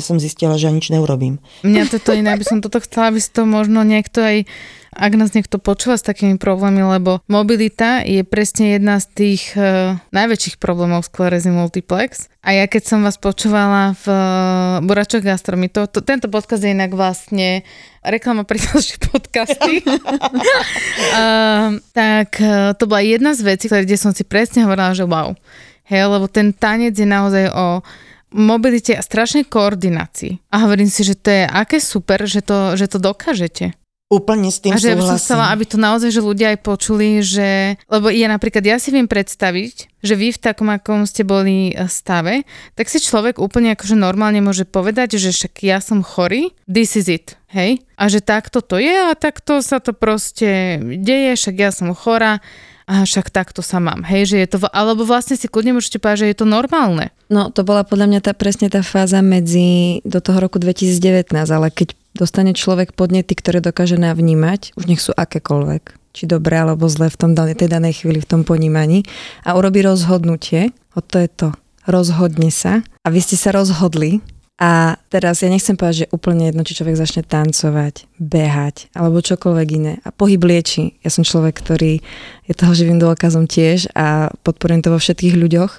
[0.00, 1.40] som zistila, že ja nič neurobím.
[1.64, 4.44] Mňa toto iné, by som toto chcela, aby si to možno niekto aj
[4.90, 9.94] ak nás niekto počúva s takými problémami, lebo mobilita je presne jedna z tých uh,
[10.10, 12.26] najväčších problémov sklerózy multiplex.
[12.42, 16.74] A ja keď som vás počúvala v uh, Buračok Gastromy, to, to, tento podcast je
[16.74, 17.62] inak vlastne
[18.02, 24.26] reklama pri ďalšie podcasty, uh, tak uh, to bola jedna z vecí, kde som si
[24.26, 25.38] presne hovorila, že wow.
[25.86, 27.82] Hej, lebo ten tanec je naozaj o
[28.30, 30.50] mobilite a strašnej koordinácii.
[30.54, 33.74] A hovorím si, že to je aké super, že to, že to dokážete.
[34.10, 35.06] Úplne s tým a že súhlasím.
[35.06, 37.78] som chcela, aby to naozaj, že ľudia aj počuli, že...
[37.86, 41.86] Lebo ja napríklad, ja si viem predstaviť, že vy v takom, akom ste boli e,
[41.86, 42.42] stave,
[42.74, 47.06] tak si človek úplne akože normálne môže povedať, že však ja som chorý, this is
[47.06, 47.86] it, hej?
[47.94, 52.42] A že takto to je a takto sa to proste deje, však ja som chora
[52.90, 56.26] a však takto sa mám, hej, že je to, alebo vlastne si kľudne môžete povedať,
[56.26, 57.14] že je to normálne.
[57.30, 61.70] No to bola podľa mňa tá, presne tá fáza medzi do toho roku 2019, ale
[61.70, 67.06] keď dostane človek podnety, ktoré dokáže navnímať, už nech sú akékoľvek, či dobré alebo zlé
[67.14, 69.06] v tom tej danej chvíli, v tom ponímaní
[69.46, 71.48] a urobí rozhodnutie, o to je to,
[71.86, 74.18] rozhodne sa a vy ste sa rozhodli
[74.60, 79.68] a teraz ja nechcem povedať, že úplne jedno, či človek začne tancovať, behať alebo čokoľvek
[79.72, 79.92] iné.
[80.04, 81.00] A pohyb lieči.
[81.00, 82.04] Ja som človek, ktorý
[82.44, 85.72] je toho živým dôkazom tiež a podporujem to vo všetkých ľuďoch.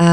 [0.00, 0.10] A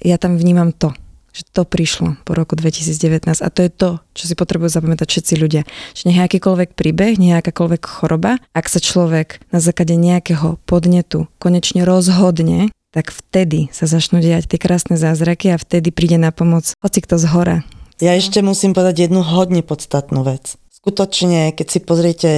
[0.00, 0.96] ja tam vnímam to,
[1.36, 5.34] že to prišlo po roku 2019 a to je to, čo si potrebujú zapamätať všetci
[5.36, 5.62] ľudia.
[5.92, 12.72] Že nech akýkoľvek príbeh, nejakákoľvek choroba, ak sa človek na základe nejakého podnetu konečne rozhodne
[12.92, 17.16] tak vtedy sa začnú diať tie krásne zázraky a vtedy príde na pomoc hoci kto
[17.16, 17.58] z hora.
[17.98, 20.60] Ja ešte musím povedať jednu hodne podstatnú vec.
[20.68, 22.30] Skutočne, keď si pozriete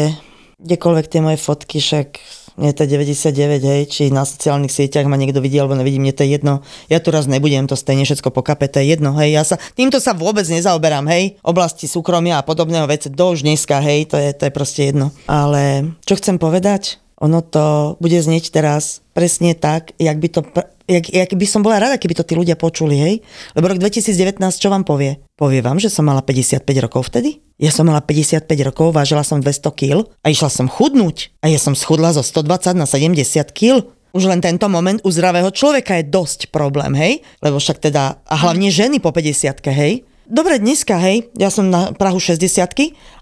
[0.62, 2.08] kdekoľvek tie moje fotky, však
[2.54, 6.14] mne to je 99, hej, či na sociálnych sieťach ma niekto vidí alebo nevidí, mne
[6.14, 6.62] to je jedno.
[6.86, 9.34] Ja tu raz nebudem, to stejne všetko pokape, to je jedno, hej.
[9.34, 11.34] Ja sa, týmto sa vôbec nezaoberám, hej.
[11.42, 15.10] Oblasti súkromia a podobného veci, do už dneska, hej, to je, to je proste jedno.
[15.26, 17.02] Ale čo chcem povedať?
[17.18, 20.40] Ono to bude znieť teraz presne tak, jak by, to,
[20.90, 23.14] jak, jak by som bola rada, keby to tí ľudia počuli, hej?
[23.54, 25.22] Lebo rok 2019 čo vám povie?
[25.38, 27.38] Povie vám, že som mala 55 rokov vtedy?
[27.54, 31.38] Ja som mala 55 rokov, vážila som 200 kg a išla som chudnúť.
[31.38, 33.14] A ja som schudla zo 120 na 70
[33.54, 33.86] kg.
[34.14, 37.22] Už len tento moment u zdravého človeka je dosť problém, hej?
[37.42, 40.06] Lebo však teda, a hlavne ženy po 50 hej?
[40.24, 42.40] Dobre, dneska, hej, ja som na Prahu 60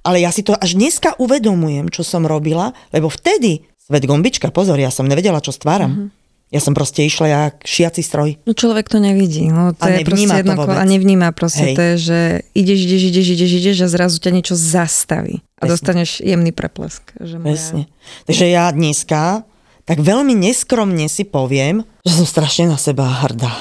[0.07, 4.81] ale ja si to až dneska uvedomujem, čo som robila, lebo vtedy Svet gombička, pozor,
[4.81, 5.93] ja som nevedela, čo stváram.
[5.93, 6.09] Uh-huh.
[6.49, 8.41] Ja som proste išla jak šiaci stroj.
[8.49, 9.49] No človek to nevidí.
[9.49, 11.73] No, to a je jedno, to a nevníma proste.
[11.73, 11.77] Hej.
[11.77, 12.19] To je, že
[12.53, 15.45] ideš, ideš, ideš, ideš, ideš a zrazu ťa niečo zastaví.
[15.61, 15.69] A Presne.
[15.73, 17.05] dostaneš jemný preplesk.
[17.21, 17.57] Že moja...
[17.57, 17.83] Presne.
[18.29, 19.49] Takže ja dneska
[19.83, 23.53] tak veľmi neskromne si poviem, že som strašne na seba hrdá.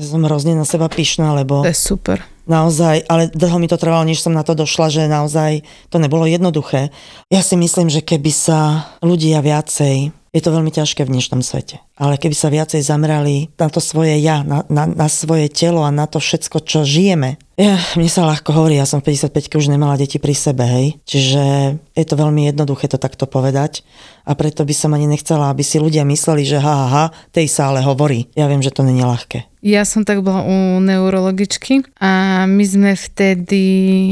[0.00, 1.60] Som hrozne na seba pyšná, lebo...
[1.60, 5.06] To je super naozaj, ale dlho mi to trvalo, než som na to došla, že
[5.06, 6.90] naozaj to nebolo jednoduché.
[7.30, 11.82] Ja si myslím, že keby sa ľudia viacej je to veľmi ťažké v dnešnom svete.
[12.00, 15.92] Ale keby sa viacej zamerali na to svoje ja, na, na, na svoje telo a
[15.92, 17.36] na to všetko, čo žijeme.
[17.60, 20.96] Ja, mne sa ľahko hovorí, ja som v 55 už nemala deti pri sebe, hej.
[21.04, 23.84] Čiže je to veľmi jednoduché to takto povedať
[24.24, 27.04] a preto by som ani nechcela, aby si ľudia mysleli, že ha, ha, ha
[27.36, 28.32] tej sa ale hovorí.
[28.32, 29.44] Ja viem, že to není ľahké.
[29.60, 33.64] Ja som tak bola u neurologičky a my sme vtedy,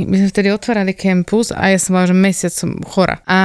[0.04, 3.24] my sme vtedy otvárali kampus a ja som bola, že mesiac som chora.
[3.24, 3.38] A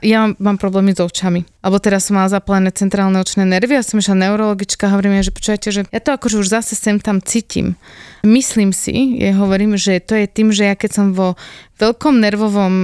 [0.00, 1.44] ja mám, mám problémy s očami.
[1.60, 5.68] Alebo teraz som mala zapálené centrálne očné nervy a som išla neurologička hovorím, že počujete,
[5.70, 7.74] že ja to akože už zase sem tam cítim.
[8.22, 11.36] Myslím si, ja hovorím, že to je tým, že ja keď som vo
[11.78, 12.74] veľkom nervovom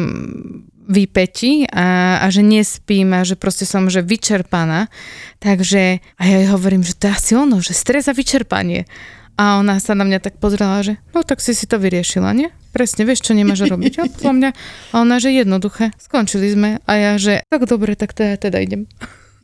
[0.90, 4.90] výpeti a, a že nespím a že proste som že vyčerpaná.
[5.38, 8.90] Takže a ja jej hovorím, že to je asi ono, že stres a vyčerpanie.
[9.38, 12.50] A ona sa na mňa tak pozrela, že no tak si si to vyriešila, nie?
[12.74, 14.04] Presne, vieš, čo nemáš robiť.
[14.26, 14.50] A mňa,
[14.92, 16.70] a ona, že jednoduché, skončili sme.
[16.84, 18.84] A ja, že tak dobre, tak teda, teda idem.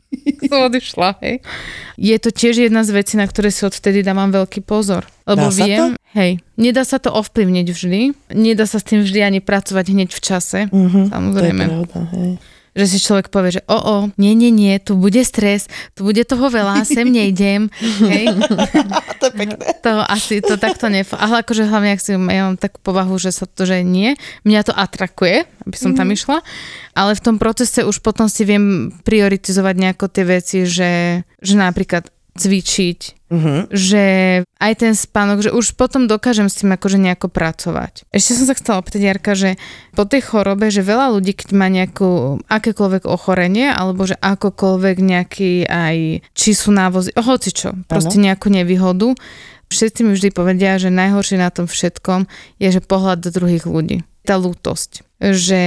[0.49, 1.43] som odišla, hej.
[1.97, 5.03] Je to tiež jedna z vecí, na ktoré si odtedy dávam veľký pozor.
[5.23, 5.99] Lebo Dá sa viem, to?
[6.15, 10.21] hej, nedá sa to ovplyvniť vždy, nedá sa s tým vždy ani pracovať hneď v
[10.21, 11.63] čase, Mhm, samozrejme.
[11.63, 12.31] To je pravda, hej.
[12.77, 15.65] Že si človek povie, že o, o, nie, nie, nie, tu bude stres,
[15.97, 17.73] tu bude toho veľa, sem nejdem,
[18.13, 18.29] hej.
[19.17, 19.57] To je pekné.
[19.81, 21.09] To asi, to takto nef...
[21.17, 24.13] Ale akože hlavne, ak si, ja mám takú povahu, že sa to, že nie,
[24.45, 26.45] mňa to atrakuje, aby som tam išla,
[26.93, 32.13] ale v tom procese už potom si viem prioritizovať nejako tie veci, že, že napríklad
[32.37, 33.75] cvičiť, Mhm.
[33.75, 34.05] že
[34.55, 38.07] aj ten spánok, že už potom dokážem s tým akože nejako pracovať.
[38.15, 39.59] Ešte som sa chcela opýtať, Jarka, že
[39.91, 45.67] po tej chorobe, že veľa ľudí, keď má nejakú akékoľvek ochorenie, alebo že akokoľvek nejaký
[45.67, 45.97] aj,
[46.31, 49.11] či sú návozy, hoci čo, proste nejakú nevýhodu,
[49.67, 52.31] všetci mi vždy povedia, že najhoršie na tom všetkom
[52.63, 54.07] je, že pohľad do druhých ľudí.
[54.23, 55.03] Tá lútosť.
[55.19, 55.63] Že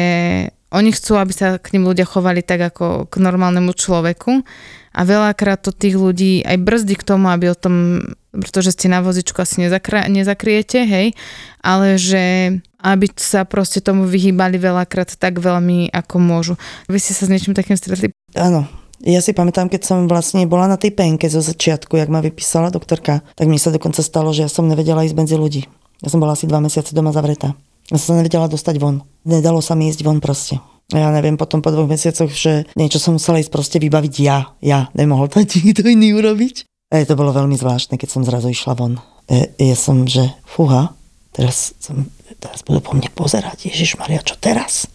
[0.71, 4.47] oni chcú, aby sa k ním ľudia chovali tak ako k normálnemu človeku
[4.91, 9.03] a veľakrát to tých ľudí aj brzdí k tomu, aby o tom, pretože ste na
[9.03, 11.15] vozičku asi nezakra- nezakriete, hej,
[11.63, 16.55] ale že aby sa proste tomu vyhýbali veľakrát tak veľmi, ako môžu.
[16.89, 18.11] Vy ste sa s niečím takým stretli?
[18.35, 18.67] Áno.
[19.01, 22.69] Ja si pamätám, keď som vlastne bola na tej penke zo začiatku, jak ma vypísala
[22.69, 25.65] doktorka, tak mi sa dokonca stalo, že ja som nevedela ísť medzi ľudí.
[26.05, 27.57] Ja som bola asi dva mesiace doma zavretá.
[27.91, 29.03] Ja som sa nevedela dostať von.
[29.27, 30.63] Nedalo sa mi ísť von proste.
[30.91, 34.55] Ja neviem, potom po dvoch mesiacoch, že niečo som musela ísť proste vybaviť ja.
[34.63, 34.91] Ja.
[34.95, 36.67] Nemohol to nikto iný urobiť.
[36.91, 38.99] A to bolo veľmi zvláštne, keď som zrazu išla von.
[39.31, 40.91] E, ja som, že fúha,
[41.31, 42.11] teraz, som,
[42.43, 43.71] teraz budú po mne pozerať.
[43.71, 44.91] Ježiš Maria, čo teraz?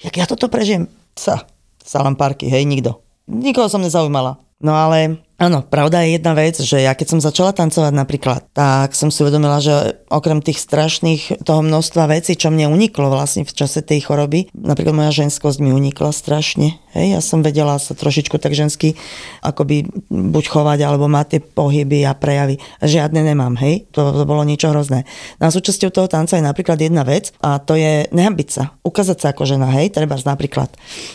[0.00, 0.88] Jak ja toto prežijem?
[1.12, 1.44] Sa,
[1.84, 3.04] salam parky, hej, nikto.
[3.28, 4.40] Nikoho som nezaujímala.
[4.64, 8.92] No ale áno, pravda je jedna vec, že ja keď som začala tancovať napríklad, tak
[8.92, 13.56] som si uvedomila, že okrem tých strašných toho množstva vecí, čo mne uniklo vlastne v
[13.56, 16.76] čase tej choroby, napríklad moja ženskosť mi unikla strašne.
[16.90, 18.98] Hej, ja som vedela sa trošičku tak žensky
[19.40, 22.58] akoby buď chovať, alebo mať tie pohyby a prejavy.
[22.82, 25.06] Žiadne nemám, hej, to, to bolo niečo hrozné.
[25.38, 29.26] No súčasťou toho tanca je napríklad jedna vec a to je nehambiť sa, ukázať sa
[29.32, 30.68] ako žena, hej, treba napríklad.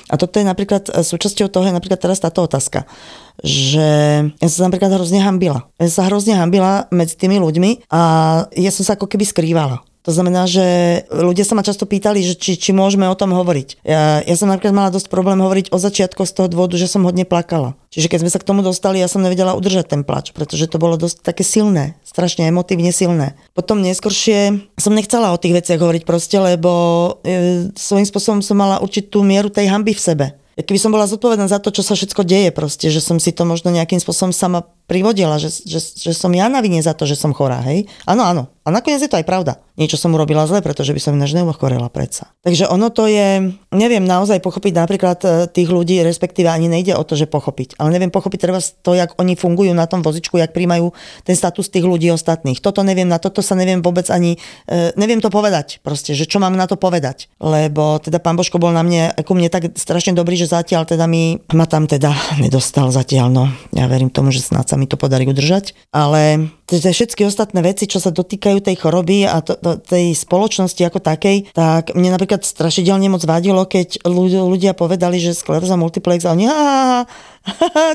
[0.10, 2.88] A toto je napríklad, súčasťou toho je napríklad teraz táto otázka
[3.44, 5.68] že ja som sa napríklad hrozne hambila.
[5.80, 8.02] Ja som sa hrozne hambila medzi tými ľuďmi a
[8.54, 9.84] ja som sa ako keby skrývala.
[10.06, 10.66] To znamená, že
[11.10, 13.82] ľudia sa ma často pýtali, že či, či môžeme o tom hovoriť.
[13.82, 17.02] Ja, ja som napríklad mala dosť problém hovoriť o začiatku z toho dôvodu, že som
[17.02, 17.74] hodne plakala.
[17.90, 20.78] Čiže keď sme sa k tomu dostali, ja som nevedela udržať ten plač, pretože to
[20.78, 23.34] bolo dosť také silné, strašne emotívne silné.
[23.58, 26.72] Potom neskôršie som nechcela o tých veciach hovoriť proste, lebo
[27.26, 30.26] e, svojím spôsobom som mala určitú mieru tej hamby v sebe.
[30.56, 33.44] Keby som bola zodpovedná za to, čo sa všetko deje proste, že som si to
[33.44, 37.18] možno nejakým spôsobom sama privodila, že, že, že som ja na vine za to, že
[37.18, 37.90] som chorá, hej?
[38.06, 38.44] Áno, áno.
[38.66, 39.62] A nakoniec je to aj pravda.
[39.78, 42.34] Niečo som urobila zle, pretože by som ináč neuchorela predsa.
[42.42, 47.04] Takže ono to je, neviem naozaj pochopiť napríklad e, tých ľudí, respektíve ani nejde o
[47.06, 50.50] to, že pochopiť, ale neviem pochopiť treba to, jak oni fungujú na tom vozičku, jak
[50.50, 50.90] príjmajú
[51.22, 52.58] ten status tých ľudí ostatných.
[52.58, 56.42] Toto neviem, na toto sa neviem vôbec ani, e, neviem to povedať proste, že čo
[56.42, 57.30] mám na to povedať.
[57.38, 61.06] Lebo teda pán Božko bol na mne, ku mne tak strašne dobrý, že zatiaľ teda
[61.06, 62.10] mi, ma tam teda
[62.42, 63.46] nedostal zatiaľ, no.
[63.78, 65.76] Ja verím tomu, že snáď sa mi to podarí udržať.
[65.92, 70.82] Ale tie všetky ostatné veci, čo sa dotýkajú tej choroby a to, to, tej spoločnosti
[70.84, 76.34] ako takej, tak mne napríklad strašidelne moc vadilo, keď ľudia, povedali, že skleróza multiplex a
[76.34, 77.06] oni, "Á,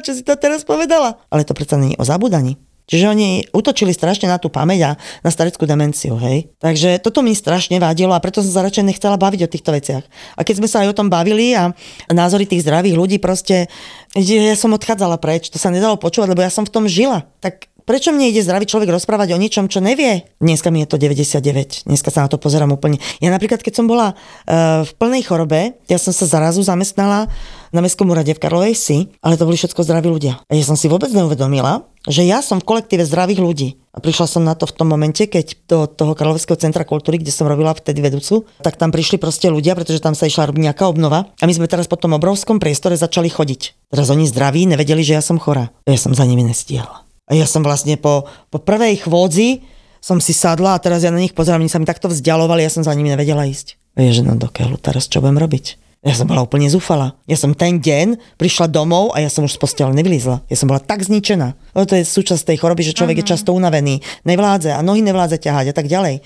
[0.05, 1.19] čo si to teraz povedala?
[1.29, 2.70] Ale to predsa je o zabudaní.
[2.91, 4.91] Čiže oni útočili strašne na tú pamäť a
[5.23, 6.51] na stareckú demenciu, hej.
[6.59, 10.05] Takže toto mi strašne vadilo a preto som sa radšej nechcela baviť o týchto veciach.
[10.35, 11.71] A keď sme sa aj o tom bavili a
[12.11, 13.71] názory tých zdravých ľudí proste,
[14.19, 17.31] ja som odchádzala preč, to sa nedalo počúvať, lebo ja som v tom žila.
[17.39, 20.23] Tak Prečo mne ide zdravý človek rozprávať o niečom, čo nevie?
[20.39, 21.91] Dneska mi je to 99.
[21.91, 23.03] Dneska sa na to pozerám úplne.
[23.19, 27.27] Ja napríklad, keď som bola uh, v plnej chorobe, ja som sa zarazu zamestnala
[27.75, 30.39] na Mestskom úrade v Karlovej Si, ale to boli všetko zdraví ľudia.
[30.39, 33.83] A ja som si vôbec neuvedomila, že ja som v kolektíve zdravých ľudí.
[33.91, 37.35] A prišla som na to v tom momente, keď do toho Karlovského centra kultúry, kde
[37.35, 40.87] som robila vtedy vedúcu, tak tam prišli proste ľudia, pretože tam sa išla robiť nejaká
[40.87, 41.35] obnova.
[41.43, 43.91] A my sme teraz po tom obrovskom priestore začali chodiť.
[43.91, 45.75] Teraz oni zdraví nevedeli, že ja som chora.
[45.91, 47.10] Ja som za nimi nestiehla.
[47.31, 49.63] A ja som vlastne po, po prvej chôdzi
[50.03, 52.73] som si sadla a teraz ja na nich pozerám, oni sa mi takto vzdialovali, ja
[52.73, 53.79] som za nimi nevedela ísť.
[53.95, 55.79] Vieš, no do keľu, teraz čo budem robiť?
[56.01, 57.13] Ja som bola úplne zúfala.
[57.29, 60.41] Ja som ten deň prišla domov a ja som už z postele nevylízla.
[60.49, 61.53] Ja som bola tak zničená.
[61.77, 63.29] No to je súčasť tej choroby, že človek uh-huh.
[63.29, 66.25] je často unavený, nevládze a nohy nevládze ťahať a tak ďalej.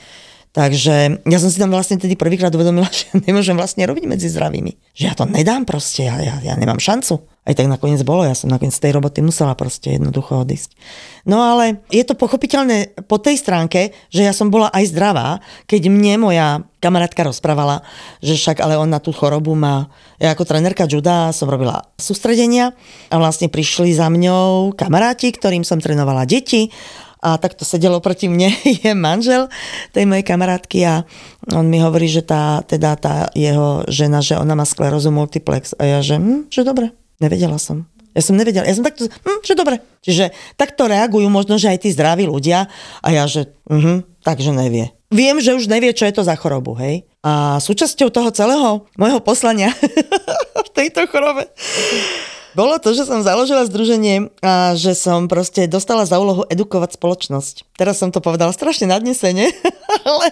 [0.55, 4.95] Takže ja som si tam vlastne tedy prvýkrát uvedomila, že nemôžem vlastne robiť medzi zdravými.
[4.95, 7.27] Že ja to nedám proste, ja, ja, ja nemám šancu.
[7.45, 10.73] Aj tak nakoniec bolo, ja som nakoniec z tej roboty musela proste jednoducho odísť.
[11.29, 15.93] No ale je to pochopiteľné po tej stránke, že ja som bola aj zdravá, keď
[15.93, 17.85] mne moja kamarátka rozprávala,
[18.25, 22.73] že však ale on na tú chorobu má, ja ako trenerka juda som robila sústredenia
[23.13, 26.73] a vlastne prišli za mňou kamaráti, ktorým som trenovala deti
[27.25, 28.53] a takto sedelo proti mne
[28.85, 29.49] je manžel
[29.97, 30.95] tej mojej kamarátky a
[31.57, 35.89] on mi hovorí, že tá, teda tá jeho žena, že ona má sklerózu multiplex a
[35.89, 36.93] ja, že, hm, že dobre,
[37.25, 37.89] nevedela som.
[38.15, 39.81] Ja som nevedela, ja som takto, hm, že dobre.
[40.05, 42.69] Čiže takto reagujú možno, že aj tí zdraví ľudia
[43.01, 44.89] a ja, že uh takže nevie.
[45.13, 47.05] Viem, že už nevie, čo je to za chorobu, hej.
[47.21, 49.71] A súčasťou toho celého môjho poslania
[50.67, 51.49] v tejto chorobe
[52.55, 57.75] bolo to, že som založila združenie a že som proste dostala za úlohu edukovať spoločnosť.
[57.75, 59.51] Teraz som to povedala strašne nadnesene,
[60.11, 60.27] ale,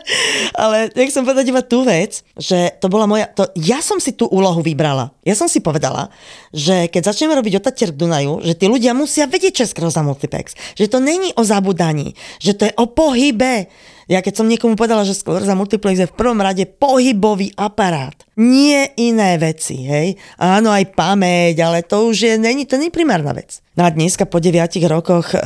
[0.55, 4.31] ale nechcem povedať iba tú vec, že to bola moja, to, ja som si tú
[4.31, 5.11] úlohu vybrala.
[5.27, 6.09] Ja som si povedala,
[6.55, 10.55] že keď začneme robiť otatier k Dunaju, že tí ľudia musia vedieť, čo je multiplex.
[10.79, 13.67] Že to není o zabudaní, že to je o pohybe,
[14.13, 18.85] ja keď som niekomu povedala, že skleróza multiplex je v prvom rade pohybový aparát, nie
[19.01, 20.21] iné veci, hej.
[20.37, 23.65] Áno, aj pamäť, ale to už je, není, to primárna vec.
[23.73, 25.41] No a dneska po 9 rokoch e,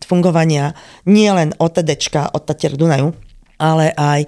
[0.00, 0.72] fungovania
[1.04, 3.12] nie len OTDčka, od Tatier Dunaju,
[3.58, 4.24] ale aj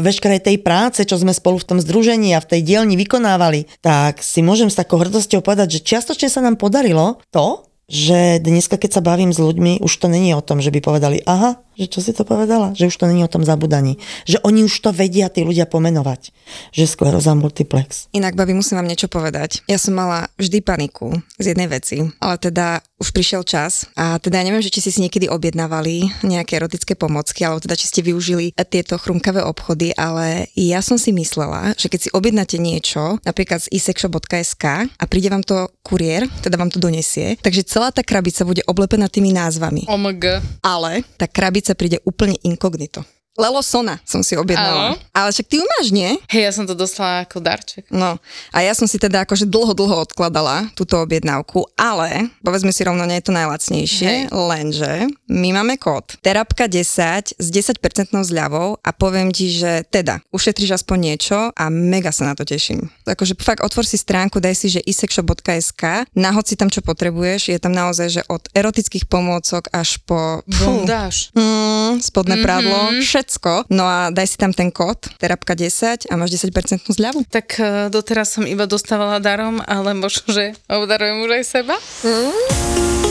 [0.00, 4.24] veškerej tej práce, čo sme spolu v tom združení a v tej dielni vykonávali, tak
[4.24, 8.90] si môžem s takou hrdosťou povedať, že čiastočne sa nám podarilo to, že dneska, keď
[8.98, 12.04] sa bavím s ľuďmi, už to není o tom, že by povedali, aha, že čo
[12.04, 12.76] si to povedala?
[12.76, 13.96] Že už to není o tom zabudaní.
[14.28, 16.28] Že oni už to vedia tí ľudia pomenovať.
[16.76, 18.12] Že skleróza multiplex.
[18.12, 19.64] Inak, babi, musím vám niečo povedať.
[19.64, 24.44] Ja som mala vždy paniku z jednej veci, ale teda už prišiel čas a teda
[24.44, 28.52] neviem, že či si si niekedy objednávali nejaké erotické pomocky, alebo teda či ste využili
[28.68, 33.72] tieto chrumkavé obchody, ale ja som si myslela, že keď si objednáte niečo, napríklad z
[33.72, 38.60] isexshop.sk a príde vám to kuriér, teda vám to donesie, takže celá tá krabica bude
[38.68, 39.88] oblepená tými názvami.
[39.88, 40.44] OMG.
[40.60, 43.04] Ale tá krabica príde úplne inkognito.
[43.40, 44.92] Lelo Sona som si objednala.
[44.92, 45.00] Áno.
[45.16, 46.20] Ale však ty ju máš, nie?
[46.28, 47.88] Hej, ja som to dostala ako darček.
[47.88, 48.20] No,
[48.52, 53.08] a ja som si teda akože dlho, dlho odkladala túto objednávku, ale povedzme si rovno,
[53.08, 54.20] nie je to najlacnejšie, Hej.
[54.30, 54.92] lenže
[55.32, 57.80] my máme kód Terapka 10 s 10%
[58.12, 62.92] zľavou a poviem ti, že teda ušetríš aspoň niečo a mega sa na to teším.
[63.08, 67.58] Akože fakt otvor si stránku, daj si, že isexshop.sk, nahod si tam čo potrebuješ, je
[67.62, 70.42] tam naozaj, že od erotických pomôcok až po...
[70.46, 71.32] Bondáž.
[71.32, 72.44] Mm, spodné mm-hmm.
[72.44, 73.29] prádlo, všetko.
[73.70, 77.22] No a daj si tam ten kód, terapka 10 a máš 10% zľavu.
[77.30, 81.76] Tak uh, doteraz som iba dostávala darom, ale možno, že obdarujem už aj seba.
[82.02, 83.09] Mm.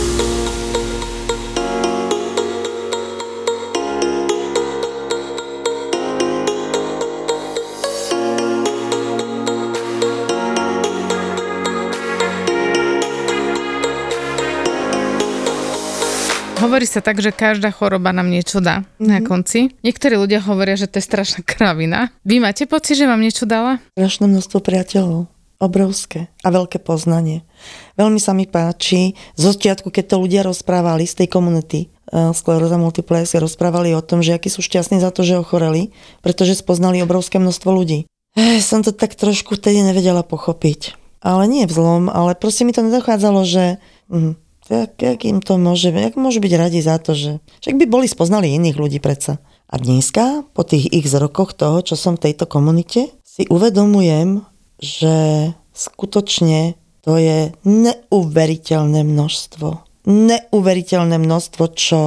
[16.59, 19.07] Hovorí sa tak, že každá choroba nám niečo dá mm-hmm.
[19.07, 19.71] na konci.
[19.79, 22.11] Niektorí ľudia hovoria, že to je strašná kravina.
[22.27, 23.79] Vy máte pocit, že vám niečo dala?
[23.95, 25.31] Strašné množstvo priateľov.
[25.59, 27.47] Obrovské a veľké poznanie.
[27.95, 31.79] Veľmi sa mi páči, zo začiatku, keď to ľudia rozprávali z tej komunity,
[32.11, 35.91] uh, skleróza multiplex, rozprávali o tom, že akí sú šťastní za to, že ochoreli,
[36.23, 38.07] pretože spoznali obrovské množstvo ľudí.
[38.39, 40.95] Eh, som to tak trošku vtedy nevedela pochopiť.
[41.19, 43.83] Ale nie v zlom, ale proste mi to nedochádzalo, že...
[44.11, 44.39] Mm,
[44.69, 48.07] jak, jak im to môže, jak môžu byť radi za to, že však by boli
[48.07, 49.41] spoznali iných ľudí predsa.
[49.69, 54.45] A dneska, po tých x rokoch toho, čo som v tejto komunite, si uvedomujem,
[54.81, 59.67] že skutočne to je neuveriteľné množstvo.
[60.09, 62.01] Neuveriteľné množstvo, čo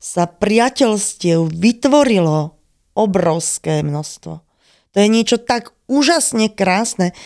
[0.00, 2.56] sa priateľstiev vytvorilo
[2.92, 4.32] obrovské množstvo.
[4.92, 7.16] To je niečo tak úžasne krásne.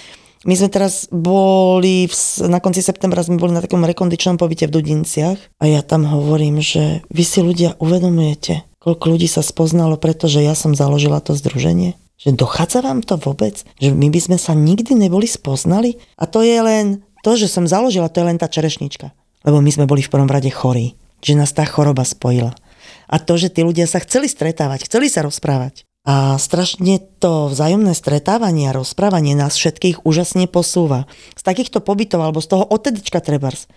[0.46, 2.14] My sme teraz boli, v,
[2.46, 6.62] na konci septembra sme boli na takom rekondičnom pobyte v Dudinciach a ja tam hovorím,
[6.62, 11.98] že vy si ľudia uvedomujete, koľko ľudí sa spoznalo, pretože ja som založila to združenie.
[12.18, 13.62] Že dochádza vám to vôbec?
[13.78, 16.02] Že my by sme sa nikdy neboli spoznali?
[16.18, 19.14] A to je len to, že som založila, to je len tá čerešnička.
[19.46, 20.98] Lebo my sme boli v prvom rade chorí.
[21.22, 22.54] Že nás tá choroba spojila.
[23.06, 25.87] A to, že tí ľudia sa chceli stretávať, chceli sa rozprávať.
[26.08, 31.04] A strašne to vzájomné stretávanie a rozprávanie nás všetkých úžasne posúva.
[31.36, 33.68] Z takýchto pobytov alebo z toho otedička trebárs.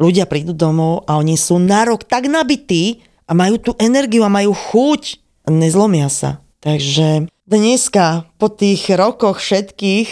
[0.00, 4.32] Ľudia prídu domov a oni sú na rok tak nabití a majú tú energiu a
[4.32, 5.20] majú chuť.
[5.44, 6.40] A nezlomia sa.
[6.64, 10.08] Takže dneska, po tých rokoch všetkých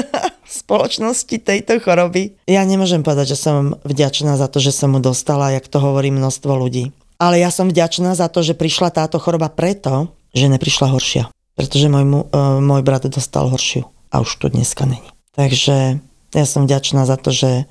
[0.60, 5.56] spoločnosti tejto choroby, ja nemôžem povedať, že som vďačná za to, že som mu dostala,
[5.56, 6.92] jak to hovorí množstvo ľudí.
[7.16, 11.30] Ale ja som vďačná za to, že prišla táto choroba preto, že neprišla horšia.
[11.54, 15.06] Pretože môj, mu- e, môj brat dostal horšiu a už tu dneska není.
[15.38, 16.02] Takže
[16.34, 17.70] ja som vďačná za to, že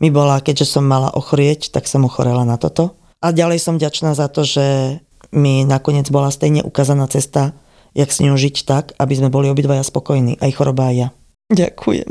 [0.00, 3.00] mi bola, keďže som mala ochorieť, tak som ochorela na toto.
[3.24, 4.98] A ďalej som vďačná za to, že
[5.32, 7.56] mi nakoniec bola stejne ukázaná cesta,
[7.96, 11.08] jak s ňou žiť tak, aby sme boli obidvaja spokojní, aj choroba, aj ja.
[11.52, 12.10] Ďakujem.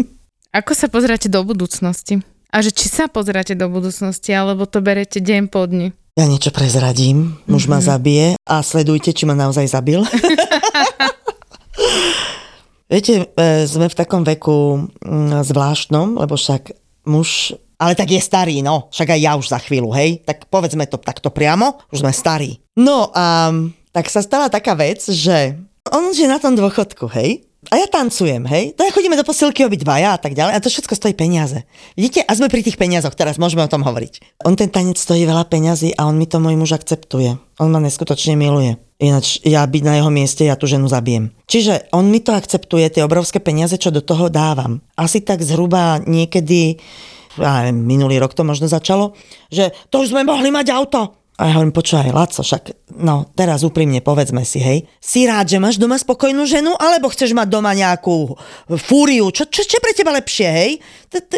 [0.51, 2.21] Ako sa pozeráte do budúcnosti?
[2.51, 5.95] A že či sa pozeráte do budúcnosti, alebo to berete deň po dni?
[6.11, 10.03] Ja niečo prezradím, muž ma zabije a sledujte, či ma naozaj zabil.
[12.91, 16.75] Viete, e, sme v takom veku mm, zvláštnom, lebo však
[17.07, 20.83] muž, ale tak je starý, no, však aj ja už za chvíľu, hej, tak povedzme
[20.83, 22.59] to takto priamo, už sme starí.
[22.75, 23.55] No a
[23.95, 25.55] tak sa stala taká vec, že
[25.95, 28.75] on je na tom dôchodku, hej, a ja tancujem, hej?
[28.75, 30.59] To ja chodíme do posilky obidvaja a tak ďalej.
[30.59, 31.63] A to všetko stojí peniaze.
[31.95, 32.19] Vidíte?
[32.27, 34.43] A sme pri tých peniazoch teraz, môžeme o tom hovoriť.
[34.43, 37.39] On ten tanec stojí veľa peňazí a on mi to môj muž akceptuje.
[37.63, 38.75] On ma neskutočne miluje.
[38.99, 41.31] Ináč ja byť na jeho mieste, ja tú ženu zabijem.
[41.47, 44.83] Čiže on mi to akceptuje, tie obrovské peniaze, čo do toho dávam.
[44.99, 46.75] Asi tak zhruba niekedy,
[47.39, 49.15] neviem, minulý rok to možno začalo,
[49.47, 51.20] že to už sme mohli mať auto.
[51.41, 55.57] A ja hovorím, počúvaj, Laco, však, no, teraz úprimne povedzme si, hej, si rád, že
[55.57, 58.37] máš doma spokojnú ženu, alebo chceš mať doma nejakú
[58.77, 60.71] fúriu, čo, čo, čo pre teba lepšie, hej?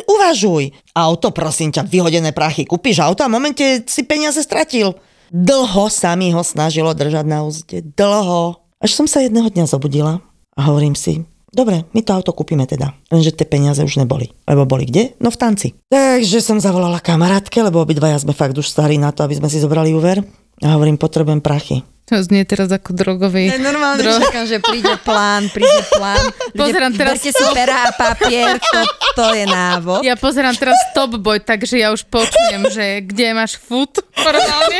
[0.03, 0.75] Uvažuj.
[0.91, 4.91] Auto, prosím ťa, vyhodené prachy, kúpiš auto a v momente si peniaze stratil.
[5.31, 8.59] Dlho sa mi ho snažilo držať na úzde, dlho.
[8.83, 10.19] Až som sa jedného dňa zobudila
[10.59, 11.23] a hovorím si,
[11.53, 12.97] Dobre, my to auto kúpime teda.
[13.13, 14.33] Lenže tie peniaze už neboli.
[14.49, 15.13] Lebo boli kde?
[15.21, 15.77] No v tanci.
[15.85, 19.61] Takže som zavolala kamarátke, lebo obidvaja sme fakt už starí na to, aby sme si
[19.61, 20.25] zobrali úver.
[20.59, 21.85] A hovorím, potrebujem prachy.
[22.09, 23.47] To znie teraz ako drogový.
[23.55, 26.19] Normálne Dro- čakám, že príde plán, príde plán.
[26.57, 28.79] Pozerám Ľudia, teraz- Berte si pera a papier, to,
[29.15, 29.99] to je návod.
[30.03, 34.77] Ja pozerám teraz Top Boy, takže ja už počujem, že kde máš food normálne.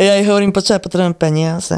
[0.00, 1.76] Ja jej hovorím, počkaj, potrebujem peniaze.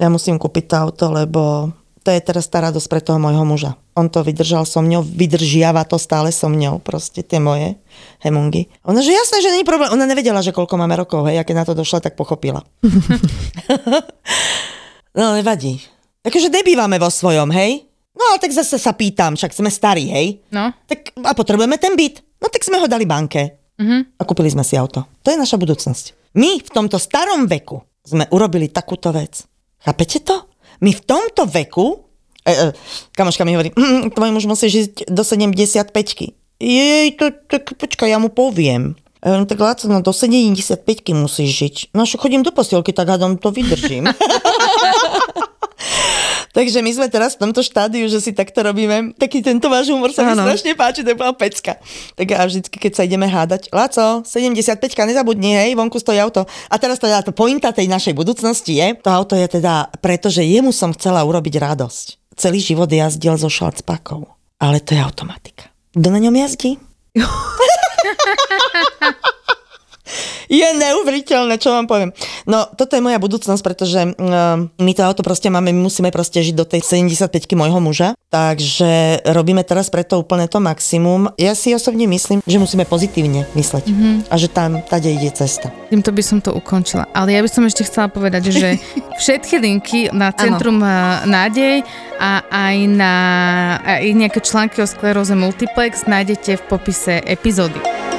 [0.00, 1.70] Ja musím kúpiť to auto, lebo
[2.02, 3.78] to je teraz tá radosť pre toho môjho muža.
[3.94, 7.78] On to vydržal so mňou, vydržiava to stále so mňou, proste tie moje
[8.26, 8.66] hemungy.
[8.82, 9.94] Ona, že jasné, že není problém.
[9.94, 12.66] Ona nevedela, že koľko máme rokov, hej, a keď na to došla, tak pochopila.
[15.18, 15.78] no, nevadí.
[16.26, 17.86] Takže nebývame vo svojom, hej?
[18.12, 20.26] No, ale tak zase sa pýtam, však sme starí, hej?
[20.52, 22.20] No, Tak a potrebujeme ten byt.
[22.42, 23.62] No tak sme ho dali banke.
[23.80, 24.18] Mhm.
[24.18, 25.06] A kúpili sme si auto.
[25.24, 26.34] To je naša budúcnosť.
[26.36, 29.46] My v tomto starom veku sme urobili takúto vec.
[29.82, 30.51] Chápete to?
[30.82, 32.02] My v tomto veku,
[32.42, 32.66] e, e,
[33.14, 38.22] kamoška mi hovorí, hm, tvoj muž musí žiť do 75 Jej, to, tak počkaj, ja
[38.22, 38.94] mu poviem.
[39.22, 41.76] Hovorím, tak Láco, no do 75 musíš žiť.
[41.94, 44.10] No čo chodím do posielky, tak hádam to vydržím.
[46.52, 49.16] Takže my sme teraz v tomto štádiu, že si takto robíme.
[49.16, 51.80] Taký tento váš humor sa mi strašne páči, to je bola pecka.
[52.12, 54.76] Tak a vždycky, keď sa ideme hádať, Láco, 75
[55.08, 56.44] nezabudni, hej, vonku stojí auto.
[56.68, 60.76] A teraz teda to pointa tej našej budúcnosti je, to auto je teda, pretože jemu
[60.76, 62.36] som chcela urobiť radosť.
[62.36, 64.28] Celý život jazdil so šalcpakou,
[64.60, 65.72] ale to je automatika.
[65.96, 66.76] Kto na ňom jazdí?
[70.52, 72.10] Je neuveriteľné, čo vám poviem.
[72.44, 76.44] No, toto je moja budúcnosť, pretože uh, my to auto proste máme, my musíme proste
[76.44, 81.32] žiť do tej 75 môjho muža, takže robíme teraz preto úplne to maximum.
[81.40, 84.14] Ja si osobne myslím, že musíme pozitívne mysleť mm-hmm.
[84.28, 85.72] a že tam tade ide cesta.
[85.88, 87.08] týmto by som to ukončila.
[87.12, 88.68] Ale ja by som ešte chcela povedať, že
[89.22, 91.28] všetky linky na Centrum ano.
[91.28, 91.84] nádej
[92.20, 93.14] a aj na
[93.82, 98.11] aj nejaké články o skleróze multiplex nájdete v popise epizódy.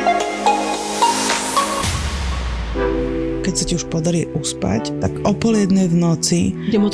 [3.43, 6.41] Keď sa ti už podarí uspať, tak o pol jednej v noci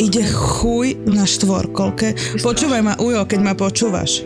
[0.01, 2.17] ide chuj na štvorkolke.
[2.41, 4.25] Počúvaj ma, Ujo, keď ma počúvaš.